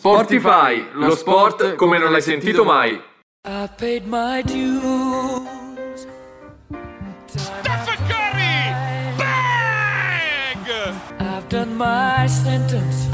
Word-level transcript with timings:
Sportify, 0.00 0.80
lo 0.94 1.14
sport 1.14 1.74
come 1.74 1.98
non 1.98 2.10
l'hai 2.10 2.22
sentito 2.22 2.64
mai. 2.64 2.98
I've 3.46 3.74
paid 3.76 4.06
my 4.06 4.40
dues. 4.42 6.06
Stephen 7.26 7.98
Curry! 8.08 8.72
Bang! 9.18 10.66
I've 11.18 11.46
done 11.48 11.76
my 11.76 12.26
sentence. 12.26 13.10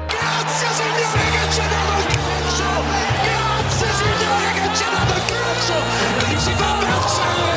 Grazie 0.07 0.68
signore 0.70 1.30
che 1.30 1.52
ci 1.52 1.60
ha 1.60 1.68
dato 1.68 2.09
che 6.27 6.38
ci 6.39 6.52
ha 6.52 7.48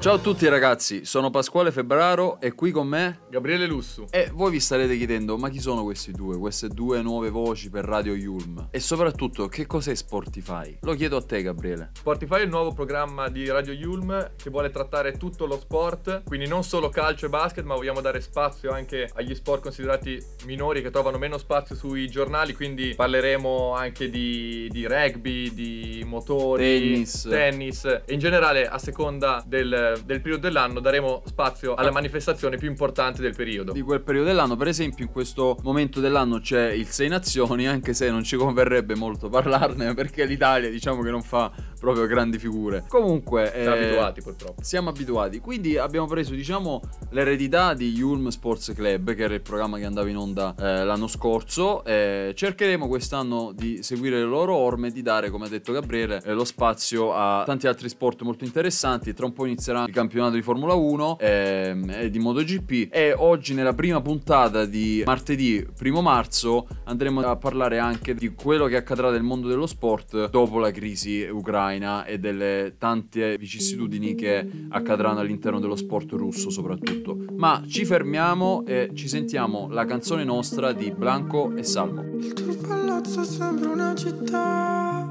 Ciao 0.00 0.14
a 0.14 0.18
tutti 0.18 0.48
ragazzi, 0.48 1.04
sono 1.04 1.28
Pasquale 1.28 1.72
Febbraro 1.72 2.40
e 2.40 2.52
qui 2.54 2.70
con 2.70 2.86
me 2.86 3.22
Gabriele 3.28 3.66
Lussu. 3.66 4.06
e 4.10 4.30
voi 4.32 4.52
vi 4.52 4.60
starete 4.60 4.96
chiedendo 4.96 5.36
ma 5.36 5.48
chi 5.50 5.58
sono 5.58 5.82
questi 5.82 6.12
due, 6.12 6.38
queste 6.38 6.68
due 6.68 7.02
nuove 7.02 7.30
voci 7.30 7.68
per 7.68 7.84
Radio 7.84 8.14
Yulm 8.14 8.68
e 8.70 8.78
soprattutto 8.78 9.48
che 9.48 9.66
cos'è 9.66 9.92
Sportify? 9.96 10.78
Lo 10.82 10.94
chiedo 10.94 11.16
a 11.16 11.22
te 11.22 11.42
Gabriele. 11.42 11.90
Sportify 11.94 12.38
è 12.38 12.42
il 12.42 12.48
nuovo 12.48 12.72
programma 12.72 13.28
di 13.28 13.48
Radio 13.48 13.72
Yulm 13.72 14.30
che 14.36 14.50
vuole 14.50 14.70
trattare 14.70 15.16
tutto 15.16 15.46
lo 15.46 15.58
sport, 15.58 16.22
quindi 16.24 16.46
non 16.46 16.62
solo 16.62 16.90
calcio 16.90 17.26
e 17.26 17.30
basket, 17.30 17.64
ma 17.64 17.74
vogliamo 17.74 18.00
dare 18.00 18.20
spazio 18.20 18.70
anche 18.70 19.10
agli 19.14 19.34
sport 19.34 19.62
considerati 19.62 20.22
minori 20.46 20.80
che 20.80 20.90
trovano 20.92 21.18
meno 21.18 21.38
spazio 21.38 21.74
sui 21.74 22.08
giornali, 22.08 22.54
quindi 22.54 22.94
parleremo 22.94 23.74
anche 23.74 24.08
di, 24.08 24.68
di 24.70 24.86
rugby, 24.86 25.52
di 25.52 26.04
motori, 26.06 26.62
Tennis. 26.62 27.26
tennis 27.28 27.84
e 27.84 28.02
in 28.12 28.20
generale 28.20 28.68
a 28.68 28.78
seconda 28.78 29.42
del, 29.44 29.87
del 30.04 30.20
periodo 30.20 30.42
dell'anno 30.42 30.80
daremo 30.80 31.22
spazio 31.26 31.74
alla 31.74 31.90
manifestazione 31.90 32.56
più 32.56 32.68
importante 32.68 33.22
del 33.22 33.34
periodo. 33.34 33.72
Di 33.72 33.82
quel 33.82 34.00
periodo 34.00 34.26
dell'anno, 34.28 34.56
per 34.56 34.68
esempio 34.68 35.04
in 35.04 35.10
questo 35.10 35.58
momento 35.62 36.00
dell'anno 36.00 36.40
c'è 36.40 36.70
il 36.70 36.86
Sei 36.88 37.08
Nazioni, 37.08 37.66
anche 37.66 37.94
se 37.94 38.10
non 38.10 38.22
ci 38.22 38.36
converrebbe 38.36 38.94
molto 38.94 39.28
parlarne 39.28 39.94
perché 39.94 40.24
l'Italia 40.24 40.70
diciamo 40.70 41.02
che 41.02 41.10
non 41.10 41.22
fa 41.22 41.50
proprio 41.78 42.06
grandi 42.06 42.38
figure. 42.38 42.84
Comunque... 42.88 43.50
Siamo 43.54 43.76
eh, 43.76 43.84
abituati 43.84 44.22
purtroppo. 44.22 44.62
Siamo 44.62 44.88
abituati, 44.90 45.40
quindi 45.40 45.78
abbiamo 45.78 46.06
preso 46.06 46.34
diciamo 46.34 46.80
l'eredità 47.10 47.74
di 47.74 47.92
Yulm 47.92 48.28
Sports 48.28 48.72
Club 48.74 49.14
che 49.14 49.22
era 49.22 49.34
il 49.34 49.40
programma 49.40 49.78
che 49.78 49.84
andava 49.84 50.08
in 50.08 50.16
onda 50.16 50.54
eh, 50.58 50.84
l'anno 50.84 51.06
scorso 51.06 51.84
e 51.84 52.32
cercheremo 52.34 52.86
quest'anno 52.88 53.52
di 53.52 53.82
seguire 53.82 54.18
le 54.18 54.24
loro 54.24 54.54
orme 54.54 54.88
e 54.88 54.92
di 54.92 55.02
dare 55.02 55.30
come 55.30 55.46
ha 55.46 55.48
detto 55.48 55.72
Gabriele 55.72 56.20
eh, 56.24 56.32
lo 56.32 56.44
spazio 56.44 57.14
a 57.14 57.42
tanti 57.44 57.66
altri 57.66 57.88
sport 57.88 58.22
molto 58.22 58.44
interessanti 58.44 59.14
tra 59.14 59.26
un 59.26 59.32
po' 59.32 59.46
inizierà 59.46 59.77
il 59.86 59.92
campionato 59.92 60.34
di 60.34 60.42
Formula 60.42 60.74
1 60.74 61.18
ehm, 61.20 61.90
e 61.90 62.10
di 62.10 62.18
MotoGP 62.18 62.88
e 62.90 63.12
oggi 63.12 63.54
nella 63.54 63.74
prima 63.74 64.00
puntata 64.00 64.64
di 64.64 65.02
martedì 65.04 65.64
1 65.80 66.02
marzo 66.02 66.66
andremo 66.84 67.20
a 67.20 67.36
parlare 67.36 67.78
anche 67.78 68.14
di 68.14 68.34
quello 68.34 68.66
che 68.66 68.76
accadrà 68.76 69.10
nel 69.10 69.22
mondo 69.22 69.48
dello 69.48 69.66
sport 69.66 70.30
dopo 70.30 70.58
la 70.58 70.70
crisi 70.70 71.22
ucraina 71.22 72.04
e 72.04 72.18
delle 72.18 72.74
tante 72.78 73.36
vicissitudini 73.38 74.14
che 74.14 74.48
accadranno 74.70 75.20
all'interno 75.20 75.60
dello 75.60 75.76
sport 75.76 76.12
russo 76.12 76.50
soprattutto. 76.50 77.16
Ma 77.36 77.62
ci 77.66 77.84
fermiamo 77.84 78.64
e 78.66 78.90
ci 78.94 79.08
sentiamo 79.08 79.68
la 79.70 79.84
canzone 79.84 80.24
nostra 80.24 80.72
di 80.72 80.90
Blanco 80.90 81.54
e 81.56 81.62
Salmo. 81.62 82.02
Il 82.18 82.32
tuo 82.32 82.56
palazzo 82.56 83.22
sembra 83.24 83.70
una 83.70 83.94
città 83.94 85.10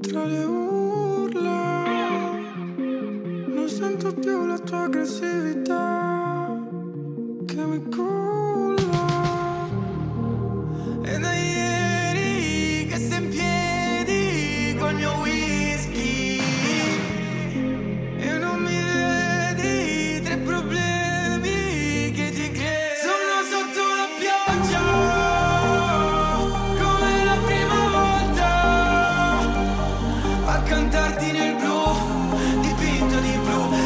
tra 0.00 0.24
le 0.24 0.44
urla. 0.44 1.73
Non 3.64 3.72
sento 3.72 4.12
più 4.12 4.44
la 4.44 4.58
tua 4.58 4.82
aggressività 4.82 6.60
che 7.46 7.64
mi 7.64 7.82
culla. 7.88 9.06
E 11.02 11.18
da 11.18 11.32
livro. 33.24 33.83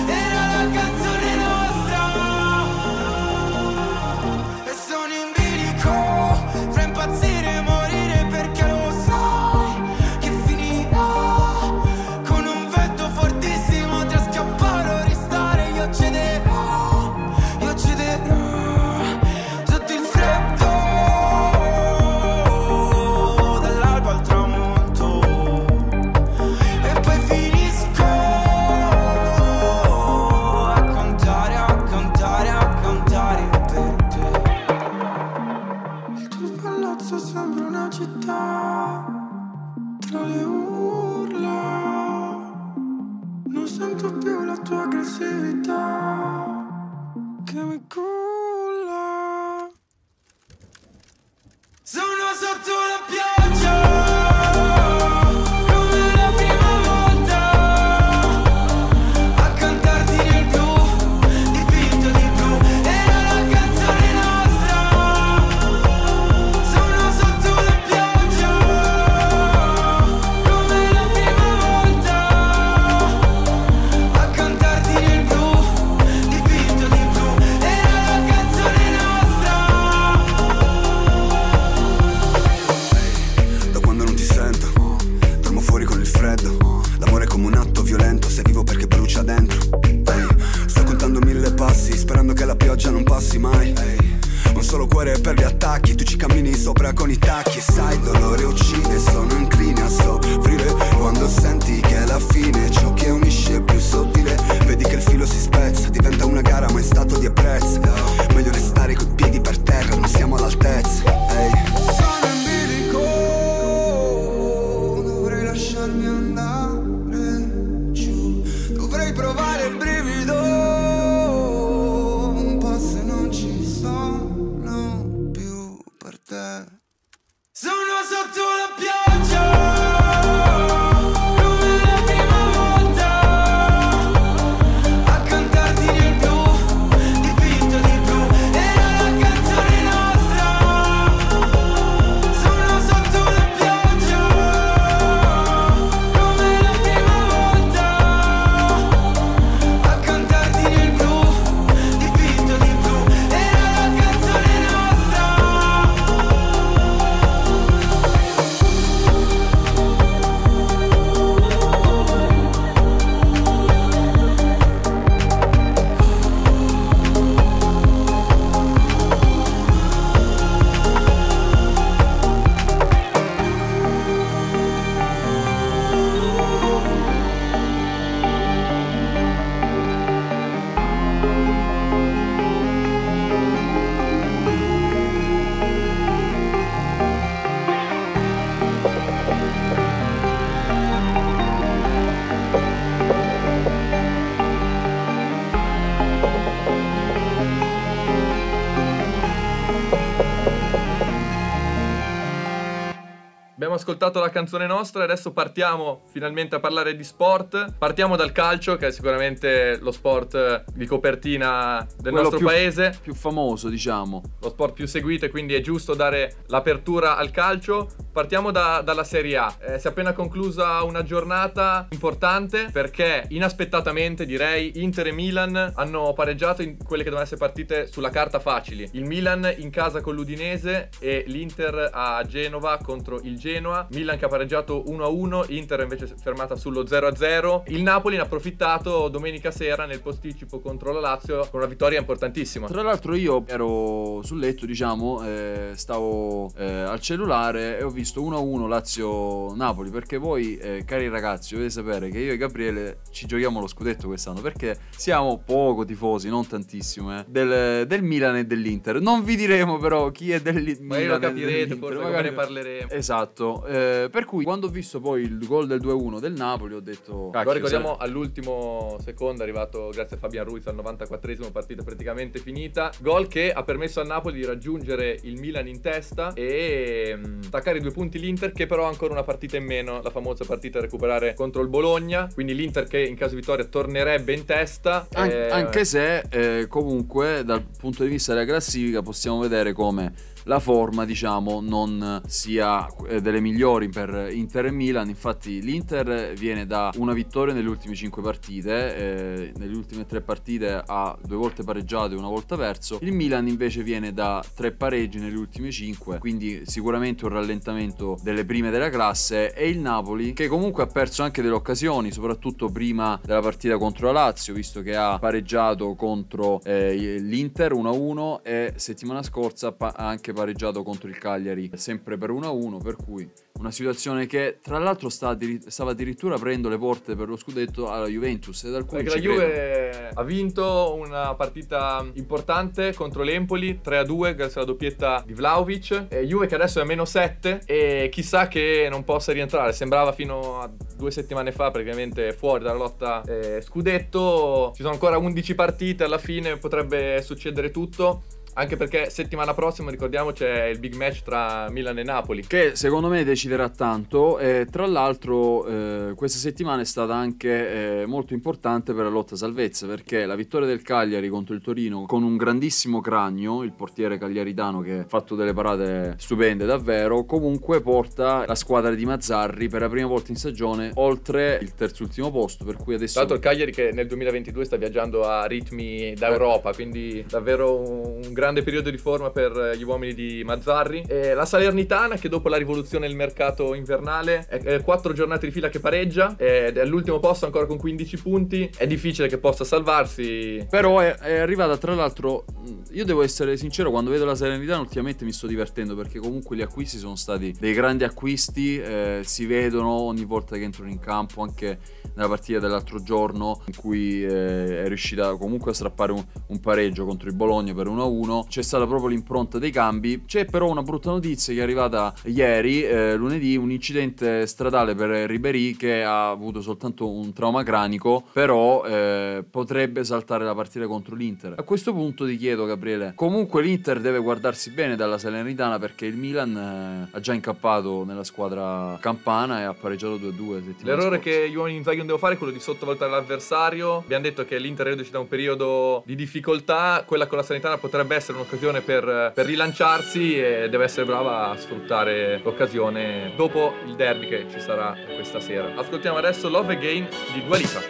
Ascoltato 204.08 204.20
la 204.20 204.30
canzone 204.30 204.66
nostra, 204.66 205.04
adesso 205.04 205.32
partiamo 205.32 206.02
finalmente 206.10 206.54
a 206.56 206.60
parlare 206.60 206.96
di 206.96 207.04
sport. 207.04 207.74
Partiamo 207.76 208.16
dal 208.16 208.32
calcio, 208.32 208.76
che 208.76 208.86
è 208.88 208.90
sicuramente 208.90 209.78
lo 209.80 209.90
sport 209.92 210.64
di 210.72 210.86
copertina 210.86 211.84
del 211.96 212.12
Quello 212.12 212.20
nostro 212.20 212.38
più- 212.38 212.46
paese, 212.46 212.96
Più 213.02 213.14
famoso, 213.14 213.68
diciamo. 213.68 214.22
lo 214.40 214.48
sport 214.48 214.72
più 214.72 214.86
seguito 214.86 215.26
e 215.26 215.28
quindi 215.30 215.54
è 215.54 215.60
giusto 215.60 215.94
dare 215.94 216.36
l'apertura 216.46 217.16
al 217.16 217.30
calcio. 217.30 217.88
Partiamo 218.12 218.50
da- 218.50 218.80
dalla 218.82 219.04
Serie 219.04 219.36
A. 219.36 219.54
Eh, 219.60 219.78
si 219.78 219.86
è 219.86 219.90
appena 219.90 220.12
conclusa 220.12 220.82
una 220.82 221.02
giornata 221.02 221.86
importante 221.90 222.68
perché 222.72 223.24
inaspettatamente 223.28 224.24
direi 224.26 224.72
Inter 224.82 225.08
e 225.08 225.12
Milan 225.12 225.72
hanno 225.76 226.12
pareggiato 226.14 226.62
in 226.62 226.76
quelle 226.82 227.02
che 227.02 227.10
devono 227.10 227.24
essere 227.24 227.38
partite 227.40 227.86
sulla 227.86 228.10
carta 228.10 228.40
facili. 228.40 228.88
Il 228.92 229.04
Milan 229.04 229.52
in 229.58 229.70
casa 229.70 230.00
con 230.00 230.14
l'Udinese 230.14 230.88
e 230.98 231.24
l'Inter 231.26 231.90
a 231.92 232.24
Genova 232.26 232.78
contro 232.82 233.20
il 233.22 233.38
Genoa. 233.38 233.86
Milan 233.98 234.16
che 234.16 234.26
ha 234.26 234.28
pareggiato 234.28 234.84
1-1, 234.86 235.46
Inter 235.48 235.80
invece 235.80 236.06
fermata 236.20 236.54
sullo 236.54 236.84
0-0. 236.84 237.62
Il 237.66 237.82
Napoli 237.82 238.14
ne 238.14 238.22
ha 238.22 238.24
approfittato 238.24 239.08
domenica 239.08 239.50
sera 239.50 239.86
nel 239.86 240.00
posticipo 240.00 240.60
contro 240.60 240.92
la 240.92 241.00
Lazio 241.00 241.40
con 241.50 241.60
una 241.60 241.68
vittoria 241.68 241.98
importantissima. 241.98 242.68
Tra 242.68 242.82
l'altro 242.82 243.14
io 243.14 243.42
ero 243.46 244.20
sul 244.22 244.38
letto, 244.38 244.66
diciamo, 244.66 245.24
eh, 245.24 245.70
stavo 245.74 246.50
eh, 246.56 246.64
al 246.64 247.00
cellulare 247.00 247.78
e 247.78 247.82
ho 247.82 247.90
visto 247.90 248.22
1-1 248.22 248.68
Lazio-Napoli 248.68 249.90
perché 249.90 250.16
voi, 250.16 250.56
eh, 250.58 250.84
cari 250.84 251.08
ragazzi, 251.08 251.54
dovete 251.54 251.70
sapere 251.70 252.08
che 252.10 252.18
io 252.20 252.32
e 252.32 252.36
Gabriele 252.36 253.00
ci 253.10 253.26
giochiamo 253.26 253.60
lo 253.60 253.66
scudetto 253.66 254.06
quest'anno 254.06 254.40
perché 254.40 254.78
siamo 254.96 255.42
poco 255.44 255.84
tifosi, 255.84 256.28
non 256.28 256.46
tantissimo, 256.46 257.18
eh, 257.18 257.24
del, 257.26 257.86
del 257.86 258.02
Milan 258.02 258.36
e 258.36 258.44
dell'Inter. 258.44 259.00
Non 259.00 259.24
vi 259.24 259.34
diremo 259.34 259.78
però 259.78 260.10
chi 260.10 260.30
è 260.30 260.40
del 260.40 260.62
Milan 260.62 260.86
Magari 260.86 261.06
lo 261.06 261.18
capirete, 261.18 261.74
forse 261.74 261.94
magari- 261.96 262.04
magari 262.04 262.28
ne 262.28 262.34
parleremo. 262.34 262.90
Esatto, 262.90 263.66
eh, 263.66 263.77
per 264.10 264.24
cui 264.24 264.44
quando 264.44 264.66
ho 264.66 264.70
visto 264.70 265.00
poi 265.00 265.22
il 265.22 265.46
gol 265.46 265.66
del 265.66 265.80
2-1 265.80 266.18
del 266.20 266.32
Napoli 266.32 266.74
ho 266.74 266.80
detto... 266.80 267.12
Lo 267.12 267.30
"Cacchio, 267.30 267.52
ricordiamo 267.52 267.96
all'ultimo 267.96 268.96
secondo, 269.02 269.40
è 269.40 269.44
arrivato 269.44 269.90
grazie 269.92 270.16
a 270.16 270.18
Fabian 270.18 270.44
Ruiz 270.44 270.66
al 270.66 270.76
94esimo, 270.76 271.50
partita 271.52 271.82
praticamente 271.82 272.38
finita. 272.38 272.92
Gol 273.00 273.28
che 273.28 273.52
ha 273.52 273.62
permesso 273.62 274.00
al 274.00 274.06
Napoli 274.06 274.36
di 274.36 274.44
raggiungere 274.44 275.18
il 275.22 275.38
Milan 275.38 275.66
in 275.68 275.80
testa 275.80 276.32
e 276.34 277.14
mm, 277.16 277.40
staccare 277.42 277.78
i 277.78 277.80
due 277.80 277.90
punti 277.92 278.18
l'Inter, 278.18 278.52
che 278.52 278.66
però 278.66 278.84
ha 278.84 278.88
ancora 278.88 279.12
una 279.12 279.24
partita 279.24 279.56
in 279.56 279.64
meno, 279.64 280.00
la 280.02 280.10
famosa 280.10 280.44
partita 280.44 280.78
da 280.78 280.84
recuperare 280.84 281.34
contro 281.34 281.62
il 281.62 281.68
Bologna. 281.68 282.28
Quindi 282.32 282.54
l'Inter 282.54 282.86
che 282.86 283.00
in 283.00 283.16
caso 283.16 283.34
di 283.34 283.40
vittoria 283.40 283.64
tornerebbe 283.64 284.32
in 284.32 284.44
testa. 284.44 285.06
An- 285.12 285.30
eh, 285.30 285.48
Anche 285.48 285.84
se 285.84 286.24
eh, 286.30 286.66
comunque 286.68 287.42
dal 287.44 287.64
punto 287.78 288.02
di 288.02 288.08
vista 288.08 288.32
della 288.32 288.46
classifica 288.46 289.02
possiamo 289.02 289.38
vedere 289.38 289.72
come 289.72 290.12
la 290.44 290.60
forma 290.60 291.04
diciamo 291.04 291.60
non 291.60 292.22
sia 292.26 292.86
eh, 293.08 293.20
delle 293.20 293.40
migliori 293.40 293.88
per 293.88 294.28
Inter 294.32 294.66
e 294.66 294.70
Milan. 294.70 295.08
Infatti 295.08 295.62
l'Inter 295.62 296.32
viene 296.34 296.66
da 296.66 296.92
una 296.96 297.12
vittoria 297.12 297.54
nelle 297.54 297.68
ultime 297.68 297.94
5 297.94 298.22
partite 298.22 298.96
eh, 298.96 299.52
nelle 299.56 299.76
ultime 299.76 300.06
3 300.06 300.20
partite 300.20 300.82
ha 300.84 301.16
due 301.24 301.36
volte 301.36 301.62
pareggiato 301.62 302.14
e 302.14 302.16
una 302.16 302.28
volta 302.28 302.56
perso. 302.56 302.98
Il 303.02 303.12
Milan 303.12 303.48
invece 303.48 303.82
viene 303.82 304.12
da 304.12 304.42
3 304.54 304.72
pareggi 304.72 305.18
nelle 305.18 305.36
ultime 305.36 305.70
5 305.70 306.18
quindi 306.18 306.62
sicuramente 306.64 307.24
un 307.24 307.32
rallentamento 307.32 308.18
delle 308.22 308.44
prime 308.44 308.70
della 308.70 308.90
classe. 308.90 309.54
E 309.54 309.68
il 309.68 309.78
Napoli 309.78 310.32
che 310.32 310.48
comunque 310.48 310.82
ha 310.82 310.86
perso 310.86 311.22
anche 311.22 311.42
delle 311.42 311.54
occasioni 311.54 312.10
soprattutto 312.12 312.68
prima 312.68 313.18
della 313.24 313.40
partita 313.40 313.76
contro 313.76 314.06
la 314.06 314.12
Lazio 314.12 314.54
visto 314.54 314.82
che 314.82 314.96
ha 314.96 315.18
pareggiato 315.18 315.94
contro 315.94 316.60
eh, 316.64 317.18
l'Inter 317.18 317.72
1-1 317.72 318.40
e 318.42 318.72
settimana 318.76 319.22
scorsa 319.22 319.74
ha 319.78 319.92
anche 319.94 320.32
pareggiato 320.38 320.82
contro 320.82 321.08
il 321.08 321.18
Cagliari 321.18 321.70
sempre 321.74 322.16
per 322.16 322.30
1-1 322.30 322.80
per 322.82 322.96
cui 322.96 323.28
una 323.58 323.70
situazione 323.72 324.26
che 324.26 324.58
tra 324.62 324.78
l'altro 324.78 325.08
sta 325.08 325.30
addiri- 325.30 325.62
stava 325.66 325.90
addirittura 325.90 326.36
aprendo 326.36 326.68
le 326.68 326.78
porte 326.78 327.16
per 327.16 327.28
lo 327.28 327.36
scudetto 327.36 327.90
alla 327.90 328.06
Juventus 328.06 328.62
ed 328.64 328.74
alcuni 328.74 329.02
Perché 329.02 329.18
la. 329.18 329.24
Juve 329.24 330.10
ha 330.14 330.22
vinto 330.22 330.94
una 330.96 331.34
partita 331.34 332.06
importante 332.14 332.94
contro 332.94 333.22
l'Empoli 333.22 333.80
3-2 333.84 334.34
grazie 334.36 334.60
alla 334.60 334.70
doppietta 334.70 335.22
di 335.26 335.34
Vlaovic. 335.34 336.06
E 336.08 336.26
Juve 336.26 336.46
che 336.46 336.54
adesso 336.54 336.78
è 336.78 336.82
a 336.82 336.84
meno 336.84 337.04
7 337.04 337.62
e 337.66 338.08
chissà 338.12 338.46
che 338.46 338.86
non 338.88 339.04
possa 339.04 339.32
rientrare. 339.32 339.72
Sembrava 339.72 340.12
fino 340.12 340.60
a 340.60 340.70
due 340.96 341.10
settimane 341.10 341.50
fa 341.50 341.70
praticamente 341.70 342.32
fuori 342.32 342.62
dalla 342.62 342.78
lotta 342.78 343.22
eh, 343.26 343.60
scudetto. 343.60 344.72
Ci 344.74 344.82
sono 344.82 344.92
ancora 344.92 345.18
11 345.18 345.54
partite, 345.54 346.04
alla 346.04 346.18
fine 346.18 346.58
potrebbe 346.58 347.20
succedere 347.22 347.70
tutto. 347.70 348.22
Anche 348.58 348.76
perché 348.76 349.08
settimana 349.08 349.54
prossima, 349.54 349.88
ricordiamo, 349.88 350.32
c'è 350.32 350.64
il 350.64 350.80
big 350.80 350.94
match 350.94 351.22
tra 351.22 351.70
Milan 351.70 351.96
e 351.98 352.02
Napoli. 352.02 352.44
che 352.44 352.72
secondo 352.74 353.06
me 353.08 353.22
deciderà 353.22 353.68
tanto 353.68 354.38
e 354.40 354.66
tra 354.68 354.84
l'altro 354.84 355.64
eh, 355.64 356.12
questa 356.16 356.38
settimana 356.38 356.82
è 356.82 356.84
stata 356.84 357.14
anche 357.14 358.00
eh, 358.00 358.06
molto 358.06 358.34
importante 358.34 358.92
per 358.94 359.04
la 359.04 359.10
lotta 359.10 359.36
salvezza 359.36 359.86
perché 359.86 360.26
la 360.26 360.34
vittoria 360.34 360.66
del 360.66 360.82
Cagliari 360.82 361.28
contro 361.28 361.54
il 361.54 361.62
Torino 361.62 362.04
con 362.06 362.24
un 362.24 362.36
grandissimo 362.36 363.00
cranio 363.00 363.62
il 363.62 363.72
portiere 363.72 364.18
cagliaritano 364.18 364.80
che 364.80 364.98
ha 364.98 365.04
fatto 365.06 365.36
delle 365.36 365.52
parate 365.52 366.14
stupende 366.18 366.66
davvero 366.66 367.24
comunque 367.24 367.80
porta 367.80 368.44
la 368.44 368.56
squadra 368.56 368.92
di 368.94 369.04
Mazzarri 369.04 369.68
per 369.68 369.82
la 369.82 369.88
prima 369.88 370.08
volta 370.08 370.32
in 370.32 370.36
stagione 370.36 370.90
oltre 370.94 371.58
il 371.62 371.74
terzultimo 371.74 372.32
posto 372.32 372.64
per 372.64 372.76
cui 372.76 372.94
adesso 372.94 373.20
Tra 373.20 373.20
l'altro 373.20 373.36
il 373.36 373.42
Cagliari 373.42 373.72
che 373.72 373.92
nel 373.92 374.08
2022 374.08 374.64
sta 374.64 374.76
viaggiando 374.76 375.22
a 375.22 375.46
ritmi 375.46 376.14
da 376.14 376.28
Europa, 376.28 376.72
quindi 376.72 377.24
davvero 377.28 377.76
un 377.78 378.32
grande 378.32 378.47
periodo 378.62 378.90
di 378.90 378.98
forma 378.98 379.30
per 379.30 379.76
gli 379.76 379.82
uomini 379.82 380.14
di 380.14 380.42
Mazzarri. 380.44 381.04
E 381.06 381.34
la 381.34 381.44
Salernitana 381.44 382.16
che 382.16 382.28
dopo 382.28 382.48
la 382.48 382.56
rivoluzione 382.56 383.06
del 383.06 383.16
mercato 383.16 383.74
invernale 383.74 384.46
è, 384.48 384.60
è 384.62 384.82
quattro 384.82 385.12
giornate 385.12 385.46
di 385.46 385.52
fila 385.52 385.68
che 385.68 385.80
pareggia 385.80 386.34
ed 386.36 386.76
è 386.76 386.80
all'ultimo 386.80 387.18
posto 387.18 387.46
ancora 387.46 387.66
con 387.66 387.78
15 387.78 388.18
punti. 388.18 388.70
È 388.76 388.86
difficile 388.86 389.28
che 389.28 389.38
possa 389.38 389.64
salvarsi. 389.64 390.66
Però 390.68 390.98
è, 390.98 391.14
è 391.14 391.38
arrivata 391.38 391.76
tra 391.76 391.94
l'altro, 391.94 392.44
io 392.90 393.04
devo 393.04 393.22
essere 393.22 393.56
sincero, 393.56 393.90
quando 393.90 394.10
vedo 394.10 394.24
la 394.24 394.34
Serenità 394.34 394.78
ultimamente 394.78 395.24
mi 395.24 395.32
sto 395.32 395.46
divertendo 395.46 395.94
perché 395.94 396.18
comunque 396.18 396.56
gli 396.56 396.62
acquisti 396.62 396.98
sono 396.98 397.16
stati 397.16 397.54
dei 397.58 397.74
grandi 397.74 398.04
acquisti, 398.04 398.78
eh, 398.78 399.20
si 399.24 399.46
vedono 399.46 399.90
ogni 399.90 400.24
volta 400.24 400.56
che 400.56 400.62
entrano 400.62 400.90
in 400.90 400.98
campo, 400.98 401.42
anche 401.42 401.78
nella 402.14 402.28
partita 402.28 402.58
dell'altro 402.58 403.02
giorno 403.02 403.62
in 403.66 403.76
cui 403.76 404.24
eh, 404.24 404.84
è 404.84 404.88
riuscita 404.88 405.36
comunque 405.36 405.70
a 405.70 405.74
strappare 405.74 406.12
un, 406.12 406.24
un 406.48 406.60
pareggio 406.60 407.04
contro 407.04 407.28
il 407.28 407.34
Bologna 407.34 407.74
per 407.74 407.86
1-1, 407.86 408.37
c'è 408.48 408.62
stata 408.62 408.86
proprio 408.86 409.08
l'impronta 409.08 409.58
dei 409.58 409.70
cambi, 409.70 410.24
c'è 410.26 410.44
però 410.44 410.68
una 410.68 410.82
brutta 410.82 411.10
notizia 411.10 411.52
che 411.54 411.60
è 411.60 411.62
arrivata 411.62 412.14
ieri, 412.24 412.82
eh, 412.82 413.16
lunedì, 413.16 413.56
un 413.56 413.70
incidente 413.70 414.46
stradale 414.46 414.94
per 414.94 415.08
Ribery 415.08 415.76
che 415.76 416.02
ha 416.02 416.30
avuto 416.30 416.60
soltanto 416.60 417.10
un 417.10 417.32
trauma 417.32 417.62
cranico, 417.62 418.24
però 418.32 418.84
eh, 418.84 419.44
potrebbe 419.48 420.04
saltare 420.04 420.44
la 420.44 420.54
partita 420.54 420.86
contro 420.86 421.14
l'Inter. 421.14 421.54
A 421.56 421.62
questo 421.62 421.92
punto 421.92 422.26
ti 422.26 422.36
chiedo, 422.36 422.64
Gabriele, 422.64 423.12
comunque 423.14 423.62
l'Inter 423.62 424.00
deve 424.00 424.18
guardarsi 424.18 424.70
bene 424.70 424.96
dalla 424.96 425.18
Salernitana 425.18 425.78
perché 425.78 426.06
il 426.06 426.16
Milan 426.16 426.56
eh, 426.56 427.08
ha 427.10 427.20
già 427.20 427.32
incappato 427.32 428.04
nella 428.04 428.24
squadra 428.24 428.96
campana 429.00 429.60
e 429.60 429.64
ha 429.64 429.74
pareggiato 429.74 430.16
2-2 430.16 430.64
settimana 430.64 430.96
L'errore 430.96 431.18
che 431.18 431.48
gli 431.48 431.54
uomini 431.54 431.76
Inzaghi 431.78 431.98
non 431.98 432.06
devono 432.06 432.22
fare 432.22 432.34
è 432.34 432.38
quello 432.38 432.52
di 432.52 432.60
sottovalutare 432.60 433.10
l'avversario. 433.10 433.98
Abbiamo 433.98 434.22
detto 434.22 434.44
che 434.44 434.58
l'Inter 434.58 434.86
è 434.86 434.90
reduce 434.90 435.10
da 435.10 435.18
un 435.18 435.28
periodo 435.28 436.02
di 436.06 436.14
difficoltà. 436.14 437.02
Quella 437.06 437.26
con 437.26 437.38
la 437.38 437.44
Sanitana 437.44 437.78
potrebbe 437.78 438.14
essere 438.18 438.36
un'occasione 438.36 438.80
per, 438.82 439.32
per 439.32 439.46
rilanciarsi 439.46 440.38
e 440.38 440.68
deve 440.68 440.84
essere 440.84 441.06
brava 441.06 441.50
a 441.50 441.56
sfruttare 441.56 442.40
l'occasione 442.42 443.32
dopo 443.36 443.74
il 443.86 443.94
derby 443.94 444.28
che 444.28 444.46
ci 444.50 444.60
sarà 444.60 444.96
questa 445.14 445.40
sera. 445.40 445.72
Ascoltiamo 445.76 446.18
adesso 446.18 446.48
Love 446.48 446.74
Again 446.74 447.08
di 447.32 447.44
Dua 447.44 447.56
Lipa. 447.56 447.80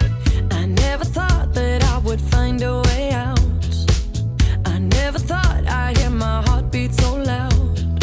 I 0.52 0.66
never 0.66 1.04
thought 1.06 1.52
that 1.54 1.82
I 1.82 1.98
would 2.04 2.20
find 2.20 2.62
a 2.62 2.80
way 2.82 3.10
out. 3.12 3.38
I 4.66 4.78
never 4.78 5.18
thought 5.18 5.66
I'd 5.66 5.96
hear 5.96 6.10
my 6.10 6.42
heartbeat 6.46 6.92
so 6.94 7.16
loud. 7.16 7.98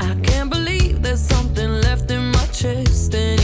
I 0.00 0.14
can't 0.22 0.50
believe 0.50 1.02
there's 1.02 1.20
something 1.20 1.68
left 1.82 2.10
in 2.10 2.30
my 2.30 2.46
chest 2.52 3.14
anymore. 3.14 3.39